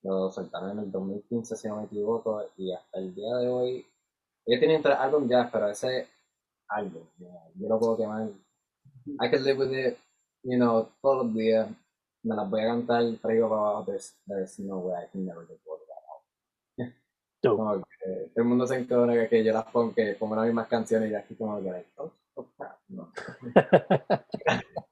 [0.02, 3.86] lo soltaron en el 2015, si no me equivoco, y hasta el día de hoy.
[4.46, 6.08] Ellos tienen tres álbumes ya, pero ese
[6.68, 8.28] álbum, yo, lo puedo quemar.
[9.20, 9.98] I can live with it,
[10.42, 11.68] you know, todos los días.
[12.22, 13.84] Me las voy a cantar arriba para abajo.
[13.86, 16.02] There's, there's no way I can never get bored of that
[17.48, 17.56] album.
[17.56, 20.46] Como que todo el mundo se encona que, que yo las pongo, que pongo las
[20.46, 22.10] mismas canciones y aquí como que, oh,
[22.88, 23.12] no.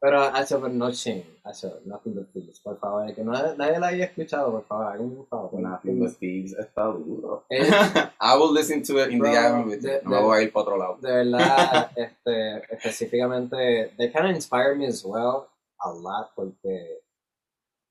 [0.00, 3.88] Pero, Hacho, pero no shame, Hacho, nothing but thieves, por favor, que no, nadie la
[3.88, 5.60] haya escuchado, por favor, hagan un favor.
[5.60, 7.44] Nothing but Thieves está duro.
[7.48, 7.68] Es-
[8.20, 10.08] I will listen to it in the Bro, album with de- you.
[10.10, 10.96] No de- voy a ir para otro lado.
[11.00, 15.48] de verdad, este, específicamente, they kind of inspire me as well,
[15.80, 17.00] a lot, porque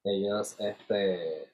[0.06, 1.50] ellos, este,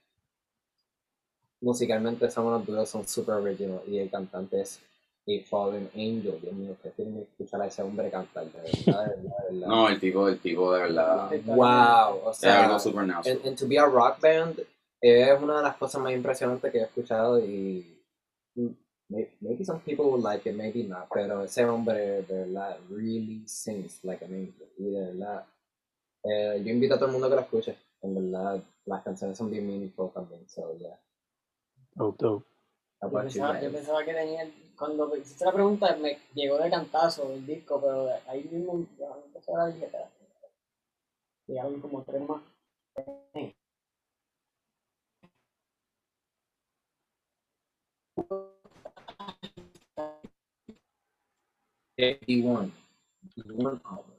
[1.62, 4.80] musicalmente son unos duros, son super original, y el cantante es
[5.26, 9.06] A Fallen Angel, Dios mío, que tienen que escuchar a ese hombre cantar, de verdad,
[9.06, 9.68] de verdad, de verdad.
[9.68, 11.32] No, el tipo, el tipo de verdad.
[11.46, 13.38] Wow, o Es sea, algo supernatural.
[13.38, 14.60] and, and to be a rock band
[15.02, 18.02] es una de las cosas más impresionantes que he escuchado y
[19.10, 23.44] may- maybe some people will like it, maybe not, pero ese hombre de verdad really
[23.48, 25.46] sings like an angel y de verdad
[26.24, 29.50] eh, yo invito a todo el mundo que lo escuche, en verdad las canciones son
[29.52, 30.98] bien meaningful también, so yeah.
[31.96, 32.46] Dope, dope.
[33.04, 37.46] Yo pensaba, yo pensaba que tenía, cuando hiciste la pregunta me llegó de cantazo el
[37.46, 40.14] disco, pero ahí mismo ya empezó a la dije, espérate.
[41.48, 42.42] Llegaron como tres más.
[51.98, 52.72] E1.
[53.36, 54.14] E1 album.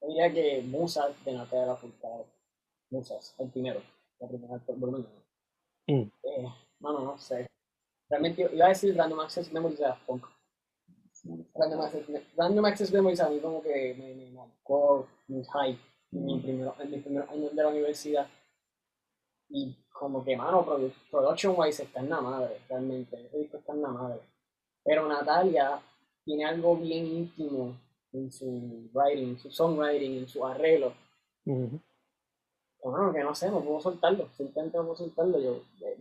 [0.00, 2.26] Yo diría que Musas de Natalia Furtado.
[2.90, 3.82] Musas, el primero.
[4.20, 5.06] La primera volumen.
[5.88, 6.10] Mm.
[6.22, 6.48] Eh,
[6.80, 7.46] mano, no sé.
[8.08, 10.24] Realmente iba a decir Random Access Memories de Punk.
[11.54, 12.06] Random Access,
[12.36, 15.80] Random Access Memories a mí como que me, me marcó mi hype
[16.12, 18.26] en mis primeros años de la universidad.
[19.50, 23.26] Y como que, mano, produ- production wise está en la madre, realmente.
[23.26, 24.20] Ese disco está en la madre.
[24.84, 25.80] Pero Natalia
[26.24, 27.76] tiene algo bien íntimo
[28.12, 30.94] en su writing, en su songwriting, en su arreglo.
[31.46, 31.80] Ujú.
[32.82, 34.28] Bueno, que no sé, no puedo soltarlo.
[34.36, 35.38] Simplemente no puedo soltarlo.
[35.40, 35.98] Yo, eh,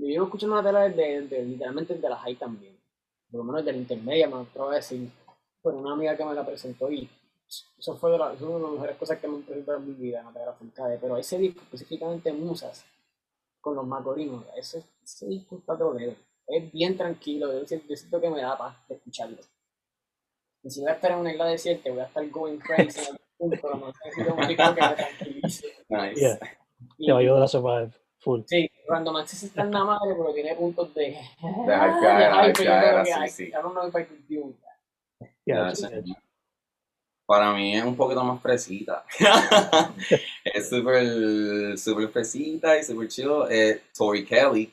[0.00, 2.76] yo llevo escuchando Natalia desde, desde- literalmente desde la high también.
[3.30, 5.08] Por lo menos desde la intermedia, me atrevo a decir.
[5.62, 7.08] Por una amiga que me la presentó y
[7.78, 9.78] eso fue de, la- eso fue una de las mejores cosas que me han presentado
[9.78, 10.98] en mi vida, Natalia Furcade.
[10.98, 12.84] Pero ese disco, específicamente Musas,
[13.60, 16.14] con los Macorinos, ese, ese disco está trolero.
[16.46, 19.36] Es bien tranquilo, yo siento, yo siento que me da paz de escucharlo.
[20.62, 23.06] Y si voy a estar en una isla desierta, voy a estar going crazy en
[23.06, 23.20] algún
[23.60, 25.66] punto, no necesito un disco que me tranquilice.
[25.88, 26.20] Nice.
[26.20, 26.38] Yeah.
[26.98, 27.90] Y- Te va a ayudar a survive.
[28.18, 28.42] Full.
[28.46, 31.02] Sí, Random Access está en la madre, pero tiene puntos de.
[31.02, 33.44] De hypear, de hype, yo hypear, creo que así, hay- sí.
[33.44, 35.28] I don't know if I could do that.
[35.46, 36.14] Yeah, Ya, sí, sí.
[37.26, 39.04] Para mí es un poquito más fresita.
[40.44, 43.48] es súper súper fresita y súper chido.
[43.48, 44.72] Eh, Tori Kelly.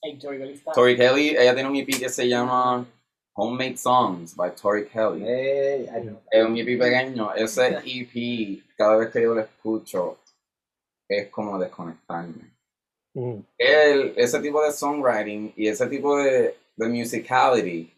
[0.00, 0.70] Hey, Tori Kelly está.
[0.72, 2.86] Tori Kelly, ella tiene un EP que se llama
[3.34, 5.24] Homemade Songs by Tori Kelly.
[5.26, 6.20] Hey, know.
[6.30, 7.34] Es un EP pequeño.
[7.34, 10.20] Ese EP, cada vez que yo lo escucho,
[11.08, 12.51] es como desconectarme.
[13.14, 13.40] Mm.
[13.58, 17.92] el, ese tipo de songwriting y ese tipo de, de musicality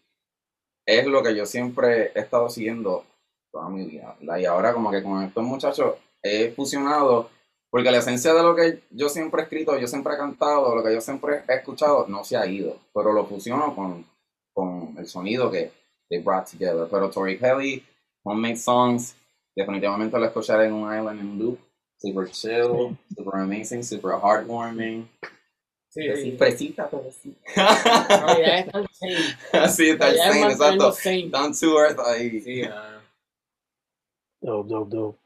[0.87, 3.05] es lo que yo siempre he estado siguiendo
[3.53, 4.17] toda mi vida.
[4.21, 4.39] ¿verdad?
[4.39, 7.31] Y ahora como que con estos muchachos he fusionado,
[7.71, 10.83] porque la esencia de lo que yo siempre he escrito, yo siempre he cantado, lo
[10.83, 14.05] que yo siempre he escuchado, no se ha ido, pero lo fusiono con,
[14.53, 15.71] con el sonido que
[16.09, 16.87] they brought together.
[16.91, 17.85] Pero Tori Kelly,
[18.25, 19.17] Homemade Songs,
[19.57, 21.59] definitivamente lo escucharé en un island en loop.
[21.99, 25.09] Super chill, super amazing, super heartwarming.
[25.89, 26.37] Sí, Así, sí.
[26.37, 27.39] fresita, fresita.
[27.55, 29.65] En realidad está el same.
[29.65, 30.93] Así está es same, mantenerlo exacto.
[30.93, 31.31] same.
[31.31, 32.41] Down to earth ahí.
[32.41, 33.01] Sí, ah,
[34.41, 35.19] Dope, dope, dope.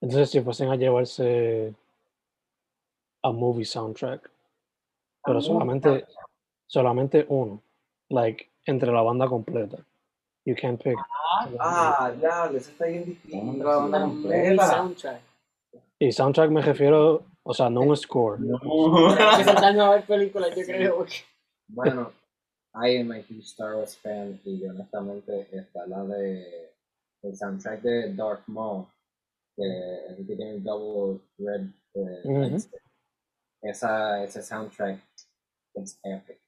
[0.00, 1.74] Entonces, si fuesen a llevarse
[3.22, 4.30] a movie soundtrack,
[5.24, 6.06] pero solamente,
[6.68, 7.60] solamente uno,
[8.10, 9.78] like, entre la banda completa.
[10.44, 10.96] You can't pick.
[11.58, 13.60] Ah, ya, eso está bien difícil.
[13.60, 14.66] Otra banda Una movie completa.
[14.68, 15.20] soundtrack.
[15.98, 18.38] Y soundtrack me refiero, o sea, no un score.
[19.18, 21.06] Hay que sentarnos a ver películas, yo creo.
[21.68, 22.12] Bueno,
[22.74, 26.72] I am a huge Star Wars fan y yo honestamente está la de
[27.22, 28.86] el soundtrack de Darth Maul,
[29.56, 32.56] que es el que tiene el double red eh.
[33.62, 35.00] Esa, ese soundtrack
[35.74, 36.38] es epic.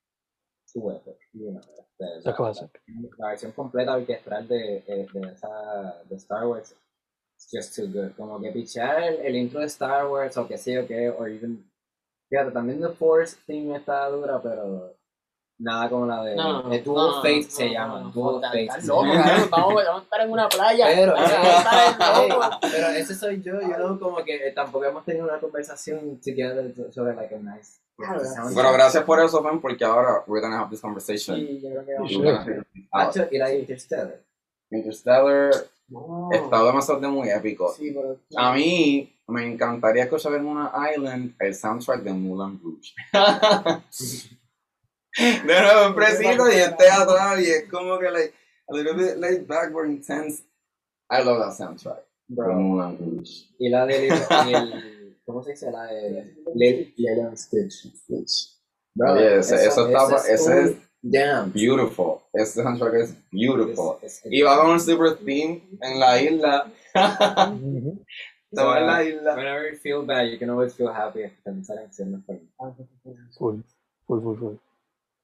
[0.73, 1.61] Too epic, you know.
[1.61, 2.83] este, It's a la- classic.
[2.87, 6.77] La, la versión completa orquestral de, eh, de esa de Star Wars
[7.51, 8.13] just too good.
[8.17, 11.27] Como que pichar el, el intro de Star Wars o que sé o qué, o
[11.27, 11.65] even.
[12.29, 14.95] Fíjate, también The Force theme está dura, pero
[15.59, 16.37] nada como la de.
[16.37, 18.01] No, de Dual no, Fate no, se no, llama.
[18.01, 19.03] no, Dual estás loco,
[19.51, 20.87] vamos, vamos a estar en una playa.
[20.95, 21.15] Pero,
[22.61, 27.15] pero ese soy yo, yo no como que tampoco hemos tenido una conversación together sobre
[27.15, 27.81] like a nice.
[27.97, 28.55] Claro, soundtrack.
[28.55, 31.37] Pero gracias por eso, Fen, porque ahora we're gonna have this conversation.
[31.37, 33.15] Sí, yo creo que vamos.
[33.15, 33.21] Sí.
[33.33, 34.21] Y la Interstellar.
[34.71, 35.51] Interstellar
[35.89, 36.29] No.
[36.33, 37.73] está demasiado muy épico.
[37.75, 38.19] Sí, pero.
[38.37, 42.93] A mí me encantaría escuchar en una island el soundtrack de Moulin Rouge.
[45.19, 48.35] de nuevo, en preciso y el teatral y es como que like,
[48.69, 50.43] a little bit laid back or intense.
[51.11, 52.05] I love that soundtrack.
[52.29, 52.55] de Bro.
[52.55, 53.47] Moulin Rouge.
[53.59, 55.71] Y la de el, ¿cómo se dice?
[55.71, 56.35] La de
[57.27, 58.55] and Stitch.
[58.95, 61.53] Bro, Oye, ese- eso está- ese es un Damn.
[61.53, 62.21] Beautiful.
[62.33, 63.97] Este soundtrack es beautiful.
[64.03, 66.73] Es- es- Y va con un super theme en la isla.
[68.51, 69.35] Estaba en la isla.
[69.37, 72.41] Whenever you feel bad, you can always feel happy if esa canción no fue.
[73.39, 73.61] Full,
[74.07, 74.55] full, full, full.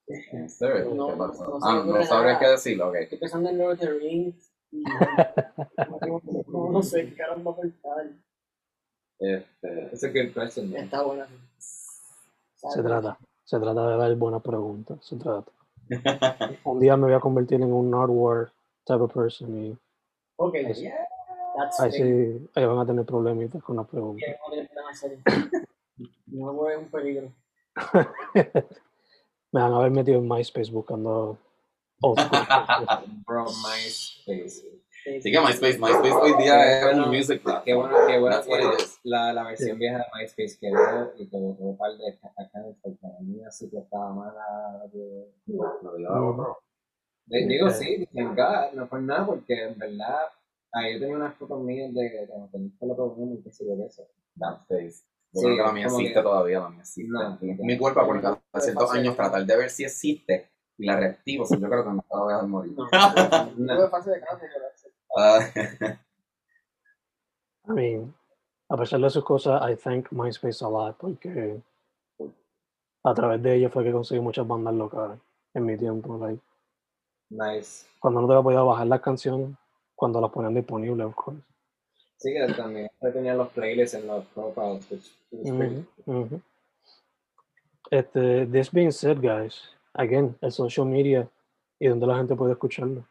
[0.07, 2.95] En serio, No, no se Ah, no ocurre sabría qué decirlo, ok.
[2.97, 4.51] Estoy pensando en Lord of the Rings.
[6.49, 8.13] No, no sé qué caramba va a faltar.
[9.19, 10.75] Este, It's a good question.
[10.77, 11.27] Está buena.
[11.59, 15.51] Se trata, se trata de dar buenas preguntas, se trata.
[16.65, 18.51] Un día me voy a convertir en un hardware
[18.85, 19.79] type of person y
[20.37, 20.83] Ok, Ahí sí.
[20.83, 21.09] yeah.
[21.57, 24.29] That's ahí sí, ahí van a tener problemitas con las preguntas.
[26.27, 27.33] No un peligro.
[29.53, 31.39] me van a haber metido en MySpace buscando
[32.01, 32.41] old school.
[33.25, 34.84] Bro, MySpace.
[35.05, 37.79] Sí que MySpace, MySpace hoy día es un music Qué platform.
[37.91, 41.49] bueno, qué bueno That's what que la, la versión vieja de MySpace quedó y como
[41.51, 44.83] un par de accounts porque a mí así que estaba mala.
[44.93, 45.29] de-
[47.27, 50.17] de- Digo, sí, thank God, no fue nada porque en verdad
[50.73, 53.51] ahí yo tenía unas fotos mías de que cuando tenía el pelo todo y qué
[53.53, 54.07] sé yo de eso.
[54.69, 55.05] Face.
[55.33, 57.11] Yo Sí, creo que la mía existe que- todavía, la mía existe.
[57.11, 59.01] No, Mi culpa por cada ciertos fácil.
[59.01, 62.29] años tratar de ver si existe y la reactivo, so yo creo que me acabo
[62.29, 62.73] de morir.
[62.77, 62.87] No,
[63.57, 63.75] No.
[63.81, 64.21] no fácil de
[65.17, 65.51] Ah,
[67.67, 68.15] I mean,
[68.69, 71.61] a pesar de sus cosas, I thank MySpace a lot porque
[73.05, 75.19] a través de ella fue que conseguí muchas bandas locales
[75.55, 76.19] en mi tiempo.
[76.19, 76.43] Like,
[77.31, 77.87] Nice.
[78.01, 79.57] cuando no te podía bajar las canciones,
[79.95, 81.41] cuando las ponían disponibles, of course.
[82.19, 86.41] Sí, que también yo tenía los playlists en los profiles, which ujú.
[87.91, 91.29] Este, this being said, guys, again, el social media
[91.79, 93.05] y donde la gente puede escucharlo.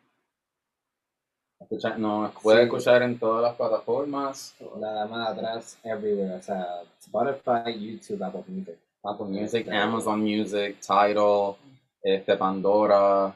[1.64, 2.64] Escucha- Nos puede Sí.
[2.66, 4.56] escuchar en todas las plataformas.
[4.80, 6.36] La dama de atrás, everywhere.
[6.36, 6.66] O sea,
[7.00, 8.78] Spotify, YouTube, Apple Music.
[9.04, 11.56] Apple Music, Amazon Music, Tidal,
[12.02, 13.34] este, Pandora,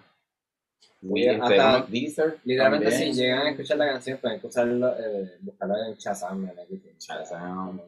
[1.01, 2.39] Sí, este, hasta- Deezer.
[2.43, 3.13] Literalmente, también.
[3.13, 6.45] si llegan a escuchar la canción, pueden escucharlo, eh, buscarlo en Shazam.
[6.45, 6.95] en.
[6.99, 7.81] Shazam.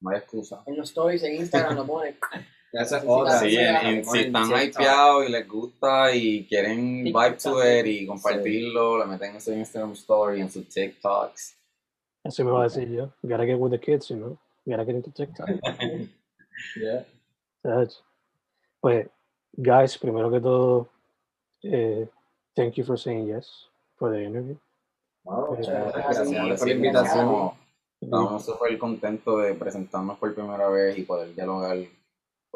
[0.00, 0.62] No hay excusa.
[0.66, 2.16] en los stories en Instagram lo pone.
[2.80, 3.38] Esa es Sí, otra.
[3.38, 8.06] Sí, sí, en- si están hypeados y les gusta y quieren vibe to it y
[8.06, 11.56] compartirlo, le meten en su Instagram story, en sus TikToks.
[12.24, 13.12] Así me va a decir yo.
[13.22, 14.38] Gotta get with the kids, you know.
[14.66, 15.48] Gotta get into TikTok.
[16.80, 17.04] Yeah.
[17.62, 18.02] That's-
[18.80, 19.08] Pues,
[19.52, 20.88] guys, primero que todo,
[21.62, 22.08] eh,
[22.54, 24.56] thank you for saying yes for the interview.
[25.24, 26.30] Wow, Eh, muchas gracias.
[26.30, 27.18] gracias por la invitación.
[27.20, 27.54] estamos-
[28.00, 31.78] Estamos súper contentos de presentarnos por primera vez y poder dialogar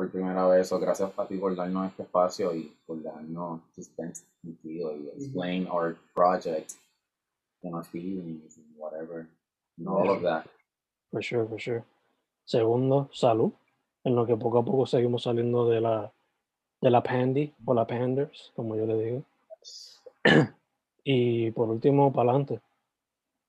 [0.00, 0.68] por primera vez.
[0.68, 5.08] So, gracias a ti por darnos este espacio y por darnos to spend contigo y
[5.08, 6.72] explain our project
[7.62, 9.26] and our feelings and whatever.
[9.76, 10.46] And all of that.
[11.10, 11.84] For sure, for sure.
[12.46, 13.52] Segundo, salud.
[14.02, 16.10] En lo que poco a poco seguimos saliendo de la,
[16.80, 19.22] de la pandy o la panders, como yo le digo.
[21.04, 22.60] y por último, para adelante.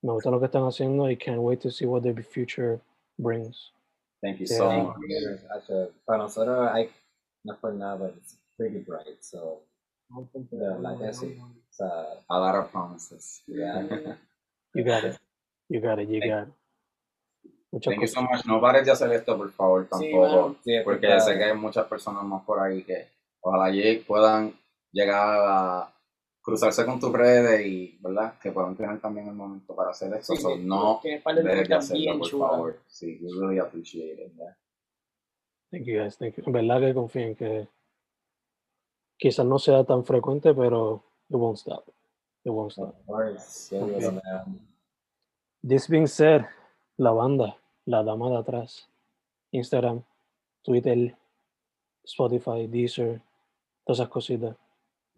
[0.01, 2.81] Me gusta lo que están haciendo y can't wait to see what the future
[3.17, 3.71] brings.
[4.21, 4.57] Thank you Yeah.
[4.57, 5.69] so Thank much.
[5.69, 5.89] you.
[6.05, 6.89] Para nosotros, hay,
[7.43, 9.19] no por nada, pero it's pretty bright.
[9.21, 9.63] So,
[10.09, 11.39] de verdad que sí.
[11.41, 11.89] O sea,
[12.29, 13.43] A lot of promises.
[13.47, 13.81] yeah.
[14.73, 15.17] You got it.
[15.67, 16.53] You got it, you got it.
[17.73, 18.45] Muchas Thank you so much.
[18.45, 20.55] No pares de hacer esto, por favor, tampoco.
[20.63, 23.07] Sí, porque sé que hay muchas personas más por ahí que
[23.41, 23.69] ojalá
[24.07, 24.53] puedan
[24.91, 25.93] llegar a
[26.41, 28.37] cruzarse con tus redes y, ¿verdad?
[28.39, 30.35] Que puedan tener también el momento para hacer eso.
[30.35, 32.79] Sí, So, no dejes de hacerlo, por favor.
[32.87, 34.33] Sí, we really appreciate it.
[34.35, 34.55] yeah.
[35.71, 36.43] Thank you guys, thank you.
[36.45, 37.67] En verdad que confío en que
[39.17, 41.87] quizás no sea tan frecuente, pero it won't stop.
[42.43, 42.95] It won't stop.
[42.99, 44.19] Of course, yeah, Okay.
[45.63, 46.41] This being said,
[46.97, 48.89] la banda, la dama de atrás,
[49.51, 50.03] Instagram,
[50.63, 51.15] Twitter,
[52.03, 53.21] Spotify, Deezer,
[53.85, 54.57] todas esas cositas.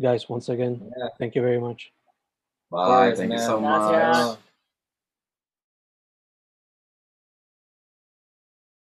[0.02, 1.10] Guys, once again, Yeah.
[1.20, 1.92] thank you very much.
[2.72, 3.08] Bye.
[3.10, 3.46] course, Thank you man.
[3.46, 4.28] so Gracias.
[4.28, 4.38] much.